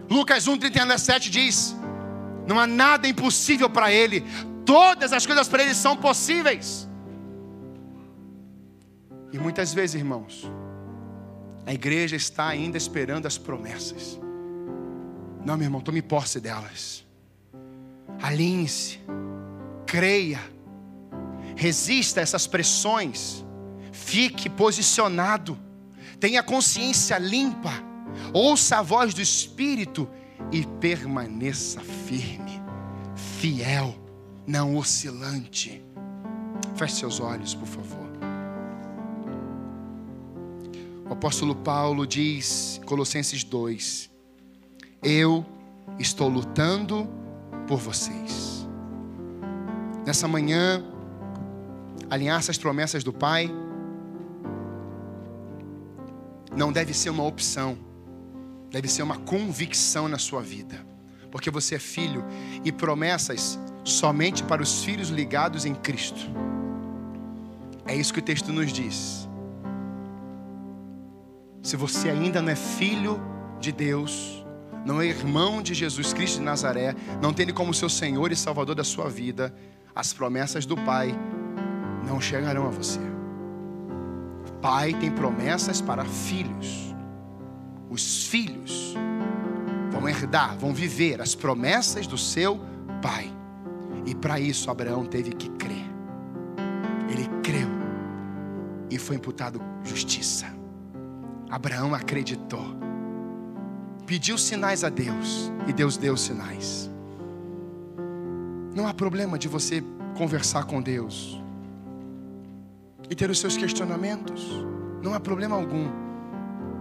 [0.10, 1.76] Lucas 1, 37 diz:
[2.48, 4.24] Não há nada impossível para Ele,
[4.66, 6.88] todas as coisas para Ele são possíveis.
[9.34, 10.50] E muitas vezes, irmãos,
[11.66, 14.20] a igreja está ainda esperando as promessas.
[15.46, 17.06] Não, meu irmão, tome posse delas.
[18.22, 19.00] Alinhe-se.
[19.86, 20.42] Creia.
[21.56, 23.46] Resista a essas pressões.
[23.92, 25.58] Fique posicionado.
[26.20, 27.72] Tenha consciência limpa.
[28.34, 30.10] Ouça a voz do Espírito
[30.52, 32.62] e permaneça firme,
[33.40, 33.96] fiel,
[34.46, 35.84] não oscilante.
[36.76, 38.06] Feche seus olhos, por favor.
[41.08, 44.10] O apóstolo Paulo diz, Colossenses 2:
[45.08, 45.46] Eu
[46.00, 47.08] estou lutando
[47.68, 48.68] por vocês.
[50.04, 50.84] Nessa manhã,
[52.10, 53.52] alinhar-se às promessas do Pai
[56.58, 57.78] não deve ser uma opção,
[58.72, 60.84] deve ser uma convicção na sua vida,
[61.30, 62.26] porque você é filho
[62.64, 66.32] e promessas somente para os filhos ligados em Cristo.
[67.86, 69.30] É isso que o texto nos diz.
[71.62, 73.20] Se você ainda não é filho
[73.60, 74.45] de Deus,
[74.86, 78.36] não é irmão de Jesus Cristo de Nazaré, não tem Ele como seu Senhor e
[78.36, 79.54] Salvador da sua vida,
[79.96, 81.14] as promessas do Pai
[82.06, 83.00] não chegarão a você.
[84.62, 86.96] Pai tem promessas para filhos.
[87.90, 88.96] Os filhos
[89.92, 92.60] vão herdar, vão viver as promessas do seu
[93.02, 93.32] pai.
[94.06, 95.86] E para isso Abraão teve que crer.
[97.10, 97.70] Ele creu
[98.90, 100.48] e foi imputado justiça.
[101.50, 102.76] Abraão acreditou.
[104.06, 106.90] Pediu sinais a Deus e Deus deu sinais.
[108.76, 109.84] Não há problema de você
[110.16, 111.42] conversar com Deus
[113.10, 114.48] e ter os seus questionamentos.
[115.02, 115.90] Não há problema algum.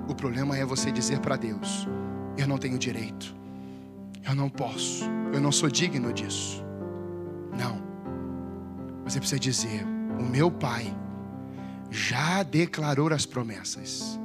[0.07, 1.89] O problema é você dizer para Deus:
[2.37, 3.35] Eu não tenho direito,
[4.23, 6.63] eu não posso, eu não sou digno disso.
[7.57, 7.83] Não.
[9.05, 9.87] Você precisa dizer:
[10.19, 10.95] O meu Pai
[11.91, 14.19] já declarou as promessas.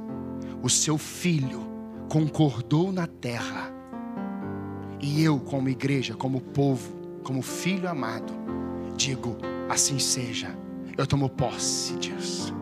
[0.62, 1.69] O seu filho
[2.10, 3.72] concordou na terra.
[5.00, 6.92] E eu, como igreja, como povo,
[7.22, 8.34] como filho amado,
[8.96, 9.38] digo:
[9.70, 10.54] assim seja
[10.98, 12.54] eu tomo posse disso.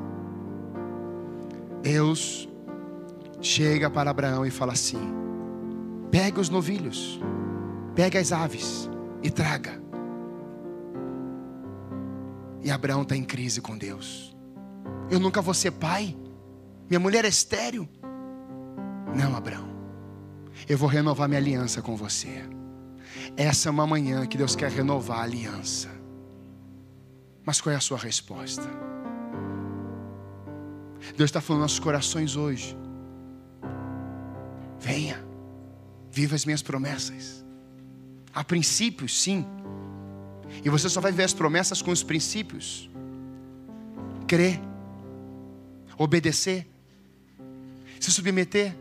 [1.82, 2.49] Deus
[3.40, 5.01] chega para Abraão e fala assim:
[6.11, 7.18] pegue os novilhos,
[7.96, 8.88] pegue as aves
[9.22, 9.82] e traga.
[12.62, 14.36] E Abraão está em crise com Deus.
[15.11, 16.14] Eu nunca vou ser pai.
[16.88, 17.88] Minha mulher é estéreo.
[19.14, 19.68] Não, Abraão.
[20.68, 22.44] Eu vou renovar minha aliança com você.
[23.36, 25.88] Essa é uma manhã que Deus quer renovar a aliança.
[27.44, 28.68] Mas qual é a sua resposta?
[31.16, 32.76] Deus está falando nos nossos corações hoje.
[34.78, 35.24] Venha,
[36.11, 37.44] viva as minhas promessas.
[38.34, 39.46] Há princípios, sim.
[40.64, 42.90] E você só vai ver as promessas com os princípios.
[44.26, 44.61] Crer,
[45.96, 46.68] obedecer,
[47.98, 48.76] se submeter,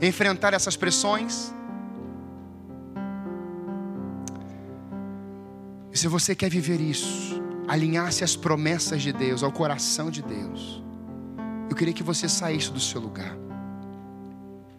[0.00, 1.52] enfrentar essas pressões.
[5.92, 10.82] E se você quer viver isso, alinhar-se às promessas de Deus, ao coração de Deus,
[11.70, 13.36] eu queria que você saísse do seu lugar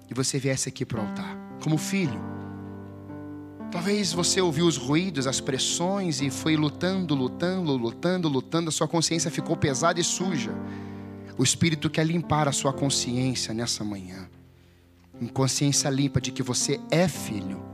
[0.10, 2.22] e você viesse aqui para o altar, como filho.
[3.72, 8.88] Talvez você ouviu os ruídos, as pressões e foi lutando, lutando, lutando, lutando, a sua
[8.88, 10.52] consciência ficou pesada e suja.
[11.38, 14.30] O Espírito quer limpar a sua consciência nessa manhã.
[15.22, 17.66] Em consciência limpa de que você é filho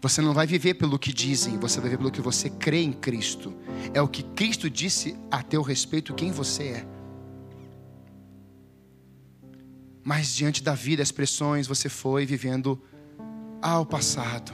[0.00, 2.92] você não vai viver pelo que dizem, você vai viver pelo que você crê em
[2.92, 3.54] Cristo.
[3.92, 6.86] É o que Cristo disse a teu respeito, quem você é.
[10.02, 12.80] Mas diante da vida, as pressões, você foi vivendo
[13.60, 14.52] ao passado.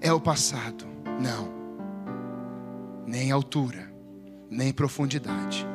[0.00, 0.86] É o passado.
[1.20, 1.58] Não.
[3.04, 3.92] Nem altura,
[4.48, 5.66] nem profundidade,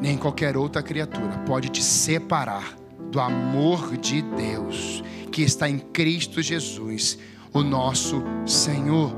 [0.00, 2.76] nem qualquer outra criatura pode te separar
[3.10, 7.18] do amor de Deus que está em Cristo Jesus
[7.52, 9.14] o nosso Senhor.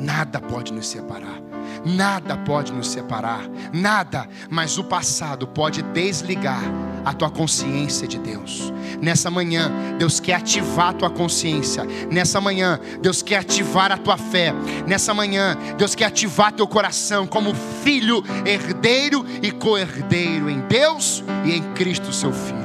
[0.00, 1.48] Nada pode nos separar.
[1.84, 6.62] Nada pode nos separar, nada, mas o passado pode desligar
[7.04, 8.72] a tua consciência de Deus.
[9.00, 11.84] Nessa manhã, Deus quer ativar a tua consciência.
[12.10, 14.52] Nessa manhã, Deus quer ativar a tua fé.
[14.86, 21.52] Nessa manhã, Deus quer ativar teu coração como filho, herdeiro e co-herdeiro em Deus e
[21.52, 22.57] em Cristo, seu Filho.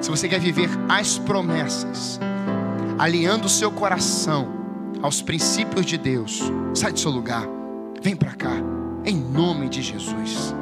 [0.00, 2.18] Se você quer viver as promessas,
[2.98, 4.48] alinhando o seu coração
[5.02, 6.40] aos princípios de Deus,
[6.74, 7.46] sai do seu lugar,
[8.02, 8.54] vem para cá,
[9.04, 10.54] em nome de Jesus.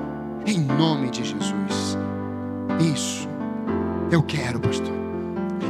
[0.46, 1.96] Em nome de Jesus.
[2.92, 3.28] Isso.
[4.10, 4.94] Eu quero, pastor.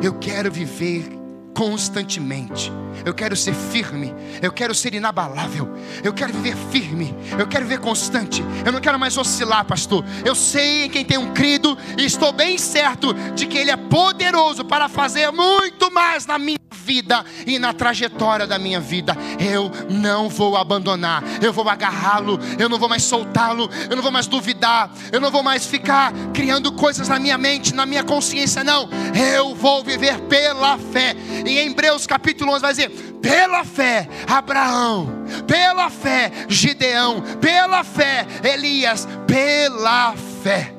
[0.03, 1.18] Eu quero viver
[1.59, 2.71] constantemente.
[3.05, 5.69] Eu quero ser firme, eu quero ser inabalável,
[6.05, 8.45] eu quero viver firme, eu quero viver constante.
[8.65, 10.05] Eu não quero mais oscilar, pastor.
[10.25, 13.77] Eu sei em quem tem um crido e estou bem certo de que Ele é
[13.77, 16.58] poderoso para fazer muito mais na minha
[16.89, 19.15] vida e na trajetória da minha vida.
[19.39, 24.11] Eu não vou abandonar, eu vou agarrá-lo, eu não vou mais soltá-lo, eu não vou
[24.11, 28.65] mais duvidar, eu não vou mais ficar criando coisas na minha mente, na minha consciência,
[28.65, 28.89] não.
[29.37, 31.15] Eu vou viver pela fé.
[31.45, 32.89] E em Hebreus capítulo 11 vai dizer:
[33.21, 40.79] pela fé, Abraão, pela fé, Gideão, pela fé, Elias, pela fé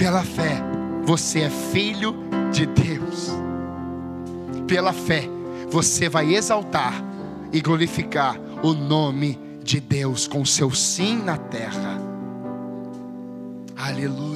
[0.00, 0.62] pela fé,
[1.04, 2.14] você é filho
[2.50, 3.39] de Deus.
[4.70, 5.24] Pela fé,
[5.68, 6.94] você vai exaltar
[7.52, 12.00] e glorificar o nome de Deus com seu sim na terra.
[13.76, 14.29] Aleluia.